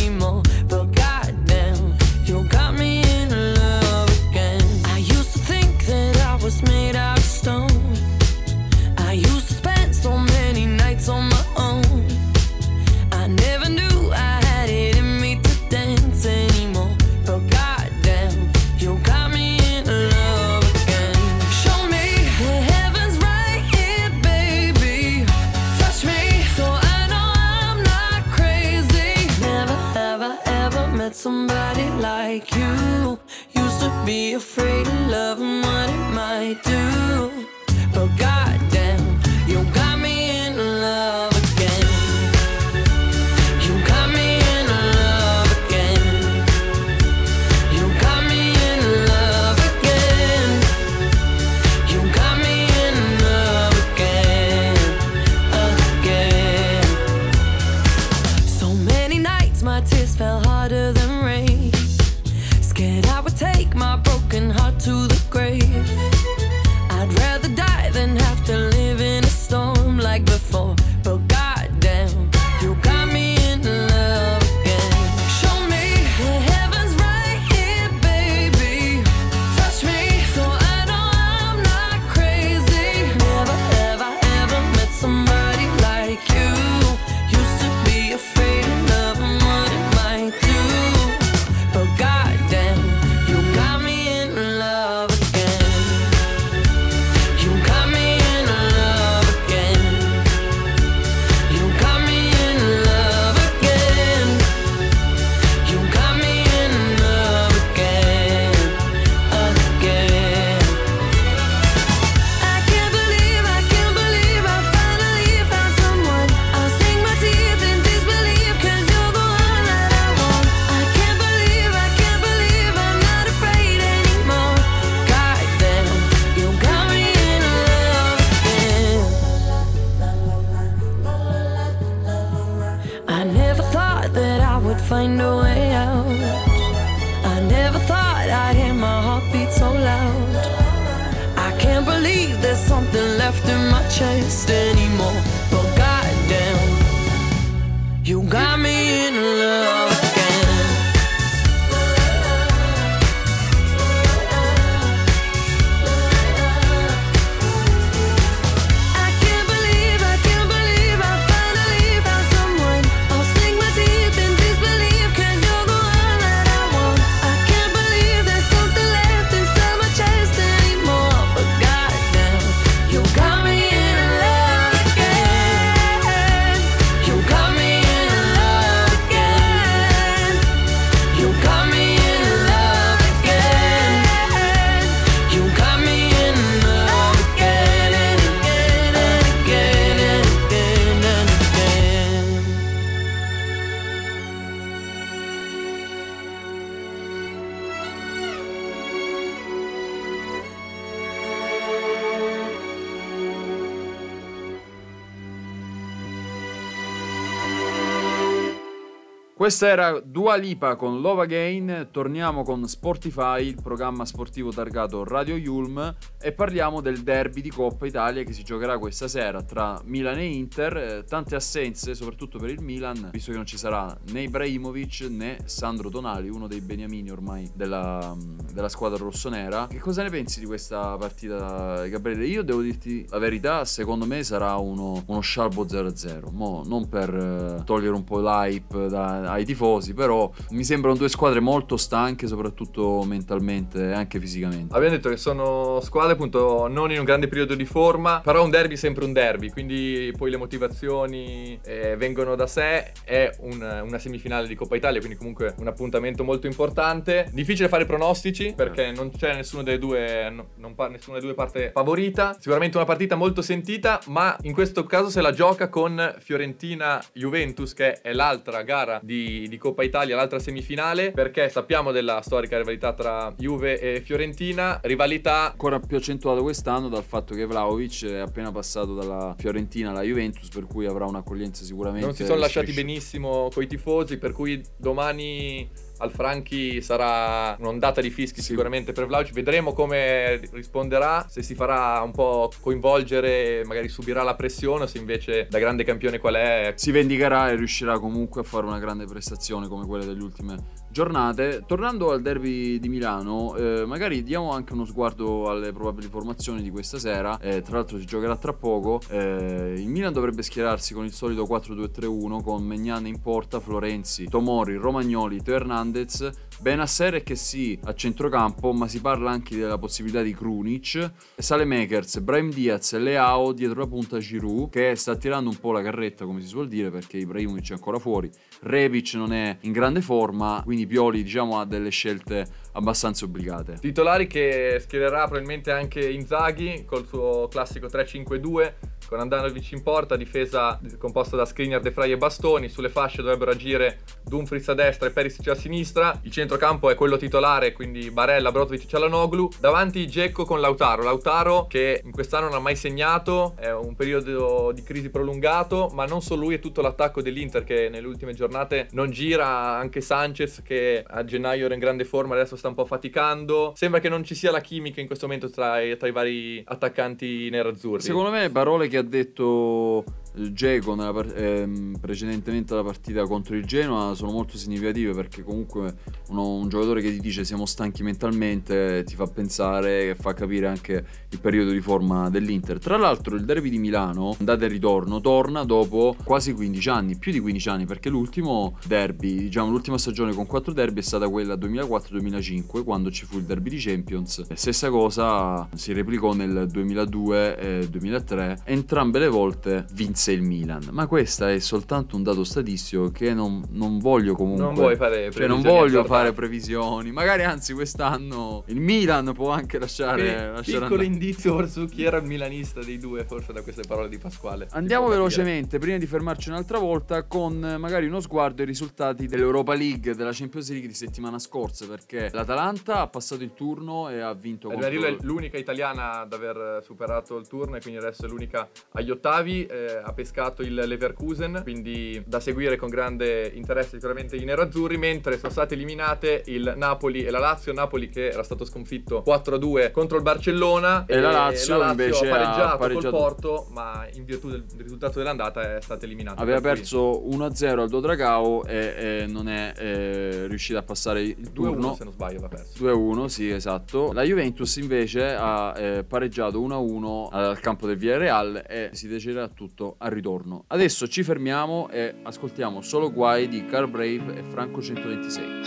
Questa 209.46 209.68
era 209.68 210.00
Dua 210.00 210.34
Lipa 210.34 210.74
con 210.74 211.00
Love 211.00 211.22
Again, 211.22 211.90
torniamo 211.92 212.42
con 212.42 212.66
Sportify, 212.66 213.46
il 213.46 213.54
programma 213.62 214.04
sportivo 214.04 214.50
targato 214.50 215.04
Radio 215.04 215.36
Yulm 215.36 215.94
e 216.20 216.32
parliamo 216.32 216.80
del 216.80 217.04
derby 217.04 217.42
di 217.42 217.50
Coppa 217.50 217.86
Italia 217.86 218.24
che 218.24 218.32
si 218.32 218.42
giocherà 218.42 218.76
questa 218.76 219.06
sera 219.06 219.42
tra 219.42 219.80
Milan 219.84 220.18
e 220.18 220.24
Inter, 220.24 220.76
Eh, 220.76 221.04
tante 221.04 221.36
assenze 221.36 221.94
soprattutto 221.94 222.40
per 222.40 222.50
il 222.50 222.60
Milan, 222.60 223.10
visto 223.12 223.30
che 223.30 223.36
non 223.36 223.46
ci 223.46 223.56
sarà 223.56 223.96
né 224.10 224.22
Ibrahimovic 224.22 225.06
né 225.10 225.38
Sandro 225.44 225.90
Tonali, 225.90 226.28
uno 226.28 226.48
dei 226.48 226.60
beniamini 226.60 227.08
ormai 227.12 227.48
della, 227.54 228.16
della 228.52 228.68
squadra 228.68 228.98
rossonera. 228.98 229.68
Che 229.68 229.78
cosa 229.78 230.02
ne 230.02 230.10
pensi 230.10 230.40
di 230.40 230.46
questa 230.46 230.96
partita 230.96 231.86
Gabriele? 231.86 232.26
Io 232.26 232.42
devo 232.42 232.62
dirti 232.62 233.06
la 233.10 233.18
verità, 233.18 233.64
secondo 233.64 234.06
me 234.06 234.24
sarà 234.24 234.56
uno, 234.56 235.04
uno 235.06 235.20
scialbo 235.20 235.64
0-0, 235.64 236.32
Mo, 236.32 236.64
non 236.66 236.88
per 236.88 237.14
eh, 237.14 237.62
togliere 237.62 237.94
un 237.94 238.02
po' 238.02 238.18
l'hype 238.18 238.88
da- 238.88 239.34
ai 239.36 239.44
tifosi, 239.44 239.94
però 239.94 240.30
mi 240.50 240.64
sembrano 240.64 240.96
due 240.96 241.08
squadre 241.08 241.40
molto 241.40 241.76
stanche, 241.76 242.26
soprattutto 242.26 243.02
mentalmente 243.04 243.88
e 243.90 243.92
anche 243.92 244.18
fisicamente. 244.18 244.74
Abbiamo 244.74 244.94
detto 244.94 245.08
che 245.08 245.16
sono 245.16 245.80
squadre 245.82 246.12
appunto 246.14 246.66
non 246.68 246.90
in 246.90 246.98
un 246.98 247.04
grande 247.04 247.28
periodo 247.28 247.54
di 247.54 247.64
forma, 247.64 248.20
però 248.24 248.42
un 248.44 248.50
derby 248.50 248.74
è 248.74 248.76
sempre 248.76 249.04
un 249.04 249.12
derby, 249.12 249.50
quindi 249.50 250.12
poi 250.16 250.30
le 250.30 250.36
motivazioni 250.36 251.58
eh, 251.64 251.96
vengono 251.96 252.34
da 252.34 252.46
sé, 252.46 252.92
è 253.04 253.30
un- 253.40 253.82
una 253.86 253.98
semifinale 253.98 254.46
di 254.46 254.54
Coppa 254.54 254.76
Italia, 254.76 254.98
quindi 255.00 255.16
comunque 255.18 255.54
un 255.58 255.66
appuntamento 255.66 256.24
molto 256.24 256.46
importante. 256.46 257.28
Difficile 257.32 257.68
fare 257.68 257.84
pronostici 257.86 258.52
perché 258.56 258.92
non 258.92 259.10
c'è 259.10 259.34
nessuna 259.34 259.62
delle 259.62 259.78
due, 259.78 260.30
no- 260.30 260.46
non 260.56 260.74
pa- 260.74 260.88
nessuna 260.88 261.16
delle 261.18 261.28
due 261.28 261.36
parte 261.36 261.70
favorita, 261.72 262.36
sicuramente 262.38 262.76
una 262.76 262.86
partita 262.86 263.14
molto 263.16 263.42
sentita, 263.42 264.00
ma 264.06 264.36
in 264.42 264.52
questo 264.52 264.84
caso 264.84 265.10
se 265.10 265.20
la 265.20 265.32
gioca 265.32 265.68
con 265.68 266.14
Fiorentina-Juventus 266.18 267.72
che 267.74 268.00
è 268.00 268.12
l'altra 268.12 268.62
gara 268.62 269.00
di, 269.02 269.25
di 269.48 269.56
Coppa 269.58 269.82
Italia, 269.82 270.16
l'altra 270.16 270.38
semifinale, 270.38 271.10
perché 271.10 271.48
sappiamo 271.48 271.92
della 271.92 272.20
storica 272.22 272.56
rivalità 272.56 272.92
tra 272.92 273.32
Juve 273.36 273.78
e 273.80 274.00
Fiorentina, 274.00 274.80
rivalità 274.82 275.50
ancora 275.50 275.78
più 275.80 275.96
accentuato 275.96 276.42
quest'anno 276.42 276.88
dal 276.88 277.04
fatto 277.04 277.34
che 277.34 277.44
Vlaovic 277.46 278.06
è 278.06 278.18
appena 278.18 278.50
passato 278.50 278.94
dalla 278.94 279.34
Fiorentina 279.38 279.90
alla 279.90 280.02
Juventus, 280.02 280.48
per 280.48 280.66
cui 280.66 280.86
avrà 280.86 281.06
un'accoglienza 281.06 281.64
sicuramente. 281.64 282.06
non 282.06 282.14
si 282.14 282.24
sono 282.24 282.38
lasciati 282.38 282.72
benissimo 282.72 283.48
coi 283.52 283.66
tifosi, 283.66 284.18
per 284.18 284.32
cui 284.32 284.62
domani 284.76 285.68
al 285.98 286.10
Franchi 286.10 286.80
sarà 286.82 287.56
un'ondata 287.58 288.00
di 288.00 288.10
fischi 288.10 288.40
Sì. 288.40 288.48
sicuramente 288.48 288.92
per 288.92 289.06
Vlaovic. 289.06 289.32
Vedremo 289.32 289.72
come 289.72 290.40
risponderà, 290.52 291.26
se 291.28 291.42
si 291.42 291.54
farà 291.54 292.00
un 292.02 292.12
po' 292.12 292.50
coinvolgere, 292.60 293.62
magari 293.64 293.88
subirà 293.88 294.22
la 294.22 294.34
pressione 294.34 294.84
o 294.84 294.86
se 294.86 294.98
invece 294.98 295.46
da 295.48 295.58
grande 295.58 295.84
campione 295.84 296.18
qual 296.18 296.34
è 296.34 296.72
Si 296.76 296.90
vendicherà 296.90 297.50
e 297.50 297.56
riuscirà 297.56 297.98
comunque 297.98 298.42
a 298.42 298.44
fare 298.44 298.66
una 298.66 298.78
grande 298.78 299.04
prestazione 299.06 299.68
come 299.68 299.86
quelle 299.86 300.04
delle 300.04 300.22
ultime 300.22 300.56
giornate. 300.96 301.62
Tornando 301.66 302.10
al 302.10 302.22
derby 302.22 302.78
di 302.78 302.88
Milano, 302.88 303.54
eh, 303.54 303.84
magari 303.84 304.22
diamo 304.22 304.52
anche 304.52 304.72
uno 304.72 304.86
sguardo 304.86 305.50
alle 305.50 305.70
probabili 305.70 306.08
formazioni 306.08 306.62
di 306.62 306.70
questa 306.70 306.98
sera. 306.98 307.38
Eh, 307.38 307.60
tra 307.60 307.76
l'altro 307.76 307.98
si 307.98 308.06
giocherà 308.06 308.34
tra 308.38 308.54
poco. 308.54 309.02
Eh, 309.10 309.74
il 309.76 309.88
Milan 309.88 310.14
dovrebbe 310.14 310.40
schierarsi 310.40 310.94
con 310.94 311.04
il 311.04 311.12
solito 311.12 311.44
4-2-3-1 311.44 312.42
con 312.42 312.64
Megnan 312.64 313.06
in 313.06 313.20
porta, 313.20 313.60
Florenzi, 313.60 314.24
Tomori, 314.24 314.76
Romagnoli, 314.76 315.42
Teo 315.42 315.56
Hernandez, 315.56 316.30
Benasser 316.58 317.16
e 317.16 317.22
che 317.22 317.36
sì 317.36 317.78
a 317.84 317.94
centrocampo, 317.94 318.72
ma 318.72 318.88
si 318.88 319.00
parla 319.00 319.30
anche 319.30 319.56
della 319.56 319.76
possibilità 319.76 320.22
di 320.22 320.34
Krunic, 320.34 321.12
Salemakers, 321.36 322.20
Brahim 322.20 322.50
Diaz 322.50 322.94
e 322.94 322.98
Leao 322.98 323.52
dietro 323.52 323.80
la 323.80 323.86
punta 323.86 324.18
Giroud 324.18 324.70
che 324.70 324.94
sta 324.96 325.16
tirando 325.16 325.50
un 325.50 325.56
po' 325.56 325.72
la 325.72 325.82
carretta 325.82 326.24
come 326.24 326.40
si 326.40 326.46
suol 326.46 326.66
dire 326.66 326.90
perché 326.90 327.18
Ibrahimovic 327.18 327.70
è 327.70 327.74
ancora 327.74 327.98
fuori, 327.98 328.30
Rebic 328.60 329.14
non 329.14 329.34
è 329.34 329.58
in 329.60 329.72
grande 329.72 330.00
forma, 330.00 330.62
quindi 330.64 330.86
Pioli 330.86 331.22
diciamo 331.22 331.60
ha 331.60 331.66
delle 331.66 331.90
scelte 331.90 332.46
abbastanza 332.76 333.24
obbligate. 333.24 333.78
Titolari 333.80 334.26
che 334.26 334.78
schiererà 334.80 335.24
probabilmente 335.24 335.72
anche 335.72 336.06
Inzaghi 336.08 336.84
col 336.84 337.06
suo 337.06 337.48
classico 337.48 337.86
3-5-2 337.86 338.72
con 339.06 339.20
Andanovic 339.20 339.70
in 339.70 339.82
porta, 339.82 340.16
difesa 340.16 340.80
composta 340.98 341.36
da 341.36 341.44
Skriniar, 341.44 341.80
De 341.80 341.92
Frey 341.92 342.10
e 342.10 342.16
Bastoni. 342.16 342.68
Sulle 342.68 342.88
fasce 342.88 343.22
dovrebbero 343.22 343.52
agire 343.52 344.00
Dumfries 344.24 344.68
a 344.68 344.74
destra 344.74 345.06
e 345.06 345.10
Perisic 345.12 345.48
a 345.48 345.54
sinistra. 345.54 346.18
Il 346.22 346.32
centrocampo 346.32 346.90
è 346.90 346.96
quello 346.96 347.16
titolare, 347.16 347.72
quindi 347.72 348.10
Barella, 348.10 348.50
Brozovic 348.50 348.82
e 348.82 348.88
Cialanoglu. 348.88 349.50
Davanti 349.60 350.06
Gecko 350.08 350.44
con 350.44 350.60
Lautaro. 350.60 351.04
Lautaro 351.04 351.66
che 351.68 352.00
in 352.04 352.10
quest'anno 352.10 352.46
non 352.46 352.56
ha 352.56 352.60
mai 352.60 352.74
segnato, 352.74 353.54
è 353.56 353.70
un 353.72 353.94
periodo 353.94 354.72
di 354.72 354.82
crisi 354.82 355.08
prolungato, 355.08 355.88
ma 355.92 356.04
non 356.04 356.20
solo 356.20 356.42
lui, 356.42 356.56
è 356.56 356.58
tutto 356.58 356.82
l'attacco 356.82 357.22
dell'Inter 357.22 357.62
che 357.62 357.88
nelle 357.88 358.06
ultime 358.08 358.34
giornate 358.34 358.88
non 358.90 359.10
gira, 359.10 359.46
anche 359.46 360.00
Sanchez 360.00 360.62
che 360.62 361.04
a 361.06 361.24
gennaio 361.24 361.66
era 361.66 361.74
in 361.74 361.80
grande 361.80 362.04
forma, 362.04 362.34
adesso 362.34 362.56
sta 362.56 362.65
un 362.68 362.74
po' 362.74 362.84
faticando. 362.84 363.72
Sembra 363.76 364.00
che 364.00 364.08
non 364.08 364.24
ci 364.24 364.34
sia 364.34 364.50
la 364.50 364.60
chimica 364.60 365.00
in 365.00 365.06
questo 365.06 365.26
momento 365.26 365.50
tra 365.50 365.80
i, 365.80 365.96
tra 365.96 366.08
i 366.08 366.12
vari 366.12 366.62
attaccanti 366.64 367.48
nerazzurri. 367.50 368.02
Secondo 368.02 368.30
me 368.30 368.50
parole 368.50 368.88
che 368.88 368.96
ha 368.96 369.02
detto 369.02 370.04
Geco 370.36 370.94
par- 370.94 371.32
ehm, 371.34 371.96
precedentemente 371.98 372.74
alla 372.74 372.82
partita 372.82 373.24
contro 373.24 373.56
il 373.56 373.64
Genoa 373.64 374.14
sono 374.14 374.32
molto 374.32 374.58
significative 374.58 375.12
perché 375.12 375.42
comunque 375.42 375.94
uno- 376.28 376.56
un 376.56 376.68
giocatore 376.68 377.00
che 377.00 377.10
ti 377.10 377.20
dice 377.20 377.42
siamo 377.42 377.64
stanchi 377.64 378.02
mentalmente 378.02 379.02
ti 379.04 379.14
fa 379.14 379.26
pensare 379.26 380.10
e 380.10 380.14
fa 380.14 380.34
capire 380.34 380.66
anche 380.66 381.04
il 381.30 381.40
periodo 381.40 381.70
di 381.70 381.80
forma 381.80 382.28
dell'Inter. 382.28 382.78
Tra 382.78 382.98
l'altro 382.98 383.34
il 383.34 383.44
derby 383.46 383.70
di 383.70 383.78
Milano, 383.78 384.36
andata 384.38 384.66
e 384.66 384.68
ritorno, 384.68 385.22
torna 385.22 385.64
dopo 385.64 386.14
quasi 386.22 386.52
15 386.52 386.88
anni, 386.90 387.16
più 387.16 387.32
di 387.32 387.40
15 387.40 387.68
anni 387.70 387.86
perché 387.86 388.10
l'ultimo 388.10 388.76
derby, 388.86 389.36
diciamo 389.44 389.70
l'ultima 389.70 389.96
stagione 389.96 390.34
con 390.34 390.44
4 390.44 390.74
derby 390.74 391.00
è 391.00 391.02
stata 391.02 391.28
quella 391.30 391.54
2004-2005 391.54 392.84
quando 392.84 393.10
ci 393.10 393.24
fu 393.24 393.38
il 393.38 393.44
derby 393.44 393.70
di 393.70 393.78
Champions. 393.78 394.52
Stessa 394.52 394.90
cosa 394.90 395.66
si 395.74 395.94
replicò 395.94 396.34
nel 396.34 396.66
2002 396.70 397.58
e 397.58 397.88
2003, 397.88 398.60
entrambe 398.64 399.18
le 399.18 399.28
volte 399.28 399.86
vinse 399.94 400.24
il 400.32 400.42
Milan. 400.42 400.88
Ma 400.90 401.06
questo 401.06 401.46
è 401.46 401.58
soltanto 401.58 402.16
un 402.16 402.22
dato 402.22 402.44
statistico 402.44 403.10
che 403.10 403.34
non, 403.34 403.62
non 403.70 403.98
voglio 403.98 404.34
comunque... 404.34 404.64
Non 404.64 404.74
vuoi 404.74 404.96
fare 404.96 405.30
Cioè 405.30 405.46
non 405.46 405.60
previsioni 405.60 405.78
voglio 405.78 406.04
fare 406.04 406.32
previsioni, 406.32 407.12
magari 407.12 407.44
anzi 407.44 407.74
quest'anno 407.74 408.64
il 408.66 408.80
Milan 408.80 409.32
può 409.34 409.50
anche 409.50 409.78
lasciare, 409.78 410.50
lasciare 410.50 410.62
piccolo 410.62 410.84
andare. 410.84 411.04
indizio 411.04 411.66
su 411.66 411.86
chi 411.86 412.04
era 412.04 412.18
il 412.18 412.24
milanista 412.24 412.80
dei 412.82 412.98
due, 412.98 413.24
forse 413.24 413.52
da 413.52 413.62
queste 413.62 413.82
parole 413.86 414.08
di 414.08 414.18
Pasquale. 414.18 414.66
Andiamo 414.70 415.08
velocemente, 415.08 415.78
prima 415.78 415.98
di 415.98 416.06
fermarci 416.06 416.48
un'altra 416.48 416.78
volta, 416.78 417.24
con 417.24 417.64
eh, 417.64 417.76
magari 417.76 418.06
uno 418.06 418.20
sguardo 418.20 418.62
ai 418.62 418.66
risultati 418.66 419.26
dell'Europa 419.26 419.74
League, 419.74 420.14
della 420.14 420.32
Champions 420.32 420.70
League 420.70 420.88
di 420.88 420.94
settimana 420.94 421.38
scorsa, 421.38 421.86
perché 421.86 422.30
l'Atalanta 422.32 423.00
ha 423.00 423.06
passato 423.06 423.42
il 423.42 423.52
turno 423.54 424.08
e 424.08 424.20
ha 424.20 424.32
vinto 424.32 424.68
Eh, 424.68 424.72
contro... 424.72 424.90
Danilo 424.90 425.06
è 425.06 425.16
l'unica 425.20 425.56
italiana 425.58 426.20
ad 426.20 426.32
aver 426.32 426.82
superato 426.82 427.36
il 427.36 427.46
turno 427.46 427.76
e 427.76 427.80
quindi 427.80 428.00
adesso 428.00 428.24
è 428.24 428.28
l'unica 428.28 428.68
agli 428.92 429.10
ottavi. 429.10 429.66
eh, 429.66 430.00
ha 430.02 430.12
pescato 430.16 430.62
il 430.62 430.74
Leverkusen, 430.74 431.60
quindi 431.62 432.20
da 432.26 432.40
seguire 432.40 432.76
con 432.76 432.88
grande 432.88 433.46
interesse 433.54 433.90
sicuramente 433.96 434.36
i 434.36 434.44
nerazzurri, 434.44 434.96
mentre 434.96 435.36
sono 435.36 435.52
state 435.52 435.74
eliminate 435.74 436.42
il 436.46 436.72
Napoli 436.76 437.24
e 437.24 437.30
la 437.30 437.38
Lazio, 437.38 437.72
Napoli 437.72 438.08
che 438.08 438.28
era 438.28 438.42
stato 438.42 438.64
sconfitto 438.64 439.22
4-2 439.26 439.90
contro 439.90 440.16
il 440.16 440.22
Barcellona 440.22 441.04
E 441.06 441.20
la 441.20 441.30
Lazio 441.30 441.82
invece 441.82 442.30
ha 442.30 442.34
ha 442.34 442.38
pareggiato, 442.38 442.78
pareggiato. 442.78 443.10
col 443.10 443.20
Porto, 443.20 443.66
ma 443.70 444.06
in 444.14 444.24
virtù 444.24 444.48
del, 444.48 444.64
del 444.64 444.82
risultato 444.82 445.18
dell'andata 445.18 445.76
è 445.76 445.80
stata 445.82 446.06
eliminata. 446.06 446.40
Aveva 446.40 446.60
perso 446.60 447.22
1-0 447.28 447.78
al 447.78 447.88
Dodragao 447.88 448.64
e, 448.64 448.94
e 449.22 449.26
non 449.26 449.48
è 449.48 449.74
eh, 449.76 450.46
riuscita 450.46 450.78
a 450.78 450.82
passare 450.82 451.20
il 451.22 451.36
2-1 451.36 451.52
turno. 451.52 451.94
se 451.94 452.04
non 452.04 452.12
sbaglio 452.12 452.38
aveva 452.38 452.48
perso. 452.48 452.82
2-1, 452.82 453.24
sì, 453.26 453.50
esatto. 453.50 454.12
La 454.12 454.22
Juventus 454.22 454.76
invece 454.76 455.34
ha 455.34 455.74
eh, 455.76 456.04
pareggiato 456.04 456.58
1-1 456.60 457.28
al 457.30 457.60
campo 457.60 457.86
del 457.86 457.96
Villarreal 457.96 458.64
e 458.66 458.90
si 458.92 459.08
deciderà 459.08 459.48
tutto 459.48 459.96
al 460.06 460.12
ritorno. 460.12 460.64
Adesso 460.68 461.08
ci 461.08 461.22
fermiamo 461.22 461.88
e 461.90 462.14
ascoltiamo 462.22 462.80
solo 462.80 463.12
guai 463.12 463.48
di 463.48 463.66
Car 463.66 463.88
Brave 463.88 464.38
e 464.38 464.42
Franco 464.44 464.80
126. 464.80 465.64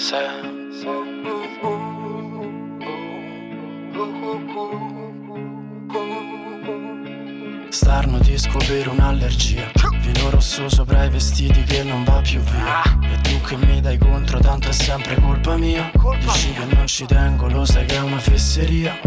Starno 7.70 8.20
di 8.20 8.38
scoprire 8.38 8.90
un'allergia 8.90 9.72
Vino 10.12 10.32
rosso 10.32 10.68
sopra 10.70 11.04
i 11.04 11.10
vestiti 11.10 11.62
che 11.64 11.84
non 11.84 12.04
va 12.04 12.20
più 12.22 12.40
via. 12.40 12.82
E 13.04 13.22
tu 13.22 13.40
che 13.42 13.56
mi 13.58 13.80
dai 13.80 14.00
contro 14.00 14.40
tanto 14.40 14.70
è 14.70 14.72
sempre 14.72 15.20
colpa 15.22 15.56
mia. 15.56 15.92
Dici 16.20 16.52
che 16.52 16.66
non 16.74 16.88
ci 16.88 17.06
tengo 17.06 17.48
lo 17.48 17.64
sai 17.64 17.86
che 17.86 17.96
è 17.96 18.00
una 18.00 18.18
fesseria. 18.18 19.00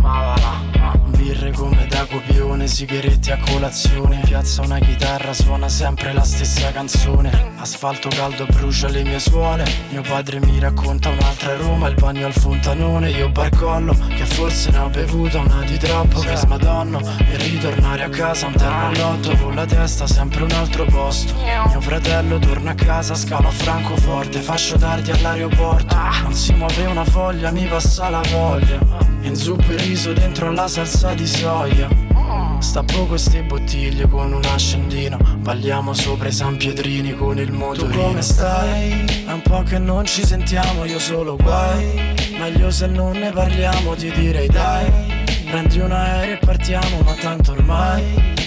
Birre 1.07 1.53
come 1.53 1.87
da 1.88 2.07
copione 2.09 2.69
Sigarette 2.69 3.33
a 3.33 3.38
colazione. 3.38 4.21
Piazza 4.25 4.62
una 4.62 4.79
chitarra 4.79 5.33
suona 5.33 5.69
sempre 5.69 6.12
la 6.12 6.23
stessa 6.23 6.71
canzone. 6.71 7.51
Asfalto 7.57 8.09
caldo 8.09 8.47
brucia 8.47 8.88
le 8.88 9.03
mie 9.03 9.19
suole. 9.19 9.65
Mio 9.91 10.03
padre 10.03 10.38
mi 10.38 10.61
racconta 10.61 11.09
un'altra 11.09 11.57
Roma 11.57 11.88
Il 11.88 11.95
bagno 11.95 12.27
al 12.27 12.33
fontanone 12.33 13.11
Io 13.11 13.29
barcollo 13.29 13.95
che 14.09 14.25
forse 14.25 14.71
ne 14.71 14.79
ho 14.79 14.88
bevuta 14.88 15.41
una 15.41 15.62
di 15.65 15.77
troppo. 15.79 16.21
Che 16.21 16.37
smadonno 16.37 17.01
e 17.29 17.37
ritornare 17.38 18.05
a 18.05 18.09
casa 18.09 18.47
un 18.47 18.55
terno 18.55 18.87
all'otto 18.87 19.37
Con 19.37 19.57
la 19.57 19.67
testa 19.67 20.07
sempre 20.07 20.45
un 20.45 20.53
altro 20.53 20.91
posto. 20.92 21.35
Mio 21.68 21.81
fratello 21.81 22.38
torna 22.38 22.72
a 22.72 22.74
casa 22.74 23.14
Scalo 23.14 23.48
a 23.48 23.50
Francoforte 23.50 24.40
Faccio 24.40 24.76
tardi 24.76 25.11
all'aeroporto. 25.11 25.96
Non 26.22 26.35
si 26.35 26.52
muove 26.52 26.85
una 26.85 27.05
foglia 27.05 27.50
Mi 27.50 27.66
passa 27.66 28.11
la 28.11 28.20
voglia. 28.31 28.78
In 29.22 29.35
zuppo 29.35 29.72
e 29.72 29.76
riso 29.76 30.12
dentro 30.12 30.48
alla 30.48 30.68
salsa 30.68 31.14
di 31.14 31.26
soia. 31.26 31.88
Stappo 32.59 33.07
queste 33.07 33.42
bottiglie 33.42 34.07
con 34.07 34.33
un 34.33 34.44
accendino 34.44 35.18
Balliamo 35.38 35.92
sopra 35.94 36.28
i 36.28 36.33
San 36.33 36.57
Pietrini 36.57 37.14
con 37.14 37.38
il 37.38 37.50
motorino. 37.50 37.92
Tu 37.92 37.98
come 37.98 38.22
stai? 38.22 39.24
È 39.26 39.33
un 39.33 39.42
po' 39.42 39.62
che 39.62 39.78
non 39.78 40.05
ci 40.05 40.24
sentiamo, 40.24 40.85
io 40.85 40.98
solo 40.98 41.37
guai. 41.37 42.14
Meglio 42.38 42.70
se 42.70 42.87
non 42.87 43.16
ne 43.16 43.31
parliamo, 43.31 43.94
ti 43.94 44.11
direi 44.12 44.48
dai. 44.48 44.87
Prendi 45.50 45.81
un 45.81 45.92
aereo 45.92 46.35
e 46.35 46.38
partiamo, 46.38 47.00
ma 47.05 47.12
tanto 47.14 47.52
ormai 47.52 48.40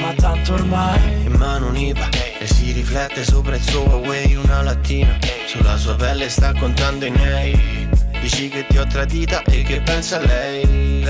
Ma 0.00 0.12
tanto 0.14 0.54
ormai 0.54 1.27
mano 1.38 1.68
un'IPA 1.68 2.08
e 2.40 2.46
si 2.46 2.72
riflette 2.72 3.24
sopra 3.24 3.54
il 3.54 3.62
suo 3.62 3.84
Huawei 3.84 4.34
una 4.34 4.60
lattina. 4.62 5.16
Sulla 5.46 5.76
sua 5.76 5.94
pelle 5.94 6.28
sta 6.28 6.52
contando 6.52 7.06
i 7.06 7.10
nei 7.10 7.88
dici 8.20 8.48
che 8.48 8.66
ti 8.66 8.76
ho 8.76 8.86
tradita 8.86 9.42
e 9.42 9.62
che 9.62 9.80
pensa 9.80 10.18
a 10.18 10.26
lei. 10.26 11.02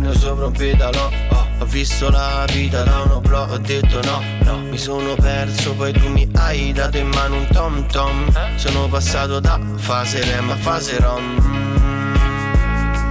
non 0.00 0.14
sopra 0.14 0.46
un 0.46 0.52
pedalo. 0.52 1.10
Oh, 1.30 1.46
ho 1.58 1.64
visto 1.64 2.10
la 2.10 2.44
vita 2.52 2.82
da 2.84 3.00
un 3.00 3.10
oblò 3.12 3.48
ho 3.48 3.58
detto 3.58 4.00
no 4.02 4.22
no. 4.44 4.58
Mi 4.58 4.78
sono 4.78 5.14
perso 5.14 5.74
poi 5.74 5.92
tu 5.92 6.08
mi 6.08 6.28
hai 6.34 6.72
dato 6.72 6.98
in 6.98 7.08
mano 7.08 7.36
un 7.36 7.46
tom 7.50 7.86
tom. 7.88 8.30
Sono 8.56 8.88
passato 8.88 9.40
da 9.40 9.58
fase 9.76 10.22
rem 10.22 10.50
a 10.50 10.56
fase 10.56 10.98
rom. 10.98 11.38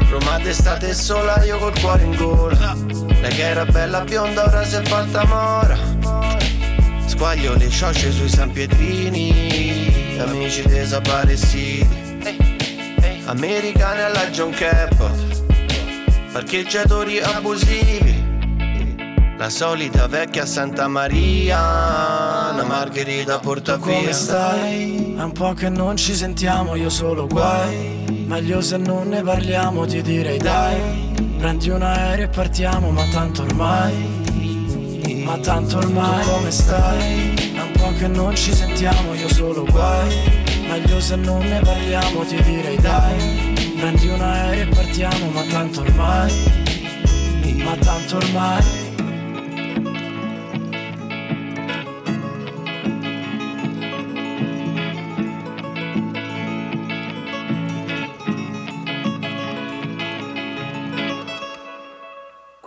Roma 0.10 0.40
d'estate 0.40 0.94
sola, 0.94 1.44
io 1.44 1.58
col 1.58 1.80
cuore 1.80 2.04
in 2.04 2.16
gola. 2.16 3.09
Lei 3.22 3.34
che 3.34 3.42
era 3.42 3.66
bella 3.66 4.02
bionda, 4.02 4.46
ora 4.46 4.64
si 4.64 4.76
è 4.76 4.82
fatta 4.84 5.26
mora. 5.26 5.78
Squaglio 7.06 7.56
le 7.56 7.70
ciocce 7.70 8.12
sui 8.12 8.30
San 8.30 8.52
Pietrini, 8.52 10.16
amici 10.20 10.62
desaparecidos. 10.62 11.88
Americani 13.26 14.02
alla 14.02 14.28
John 14.30 14.52
Cabot, 14.52 15.44
parcheggiatori 16.32 17.20
abusivi. 17.20 18.19
La 19.40 19.50
solita 19.50 20.06
vecchia 20.08 20.46
Santa 20.46 20.90
Maria, 20.90 22.52
una 22.52 22.66
margherita 22.66 23.40
porta 23.40 23.78
come 23.78 24.02
via. 24.02 24.12
stai? 24.12 25.16
È 25.18 25.22
un 25.22 25.32
po' 25.32 25.54
che 25.54 25.70
non 25.70 25.96
ci 25.96 26.14
sentiamo, 26.14 26.76
io 26.76 26.90
solo 26.90 27.26
guai. 27.26 28.26
Meglio 28.28 28.60
se 28.60 28.76
non 28.76 29.08
ne 29.08 29.22
parliamo, 29.22 29.86
ti 29.86 30.02
direi 30.02 30.38
dai. 30.40 31.14
Prendi 31.38 31.70
un 31.70 31.82
aereo 31.82 32.26
e 32.26 32.28
partiamo, 32.28 32.92
ma 32.92 33.06
tanto 33.14 33.44
ormai. 33.44 35.24
Ma 35.24 35.38
tanto 35.38 35.78
ormai. 35.78 36.22
Tu 36.22 36.30
come 36.32 36.52
stai? 36.52 37.34
È 37.34 37.62
un 37.62 37.72
po' 37.78 37.94
che 37.98 38.08
non 38.10 38.36
ci 38.36 38.54
sentiamo, 38.54 39.14
io 39.14 39.30
solo 39.30 39.64
guai. 39.64 40.18
Meglio 40.68 41.00
se 41.00 41.16
non 41.16 41.40
ne 41.48 41.62
parliamo, 41.62 42.26
ti 42.26 42.44
direi 42.44 42.76
dai. 42.76 43.54
Prendi 43.78 44.08
un 44.10 44.20
aereo 44.20 44.64
e 44.64 44.76
partiamo, 44.76 45.30
ma 45.30 45.44
tanto 45.44 45.80
ormai. 45.80 46.34
Ma 47.64 47.76
tanto 47.78 48.18
ormai 48.18 48.88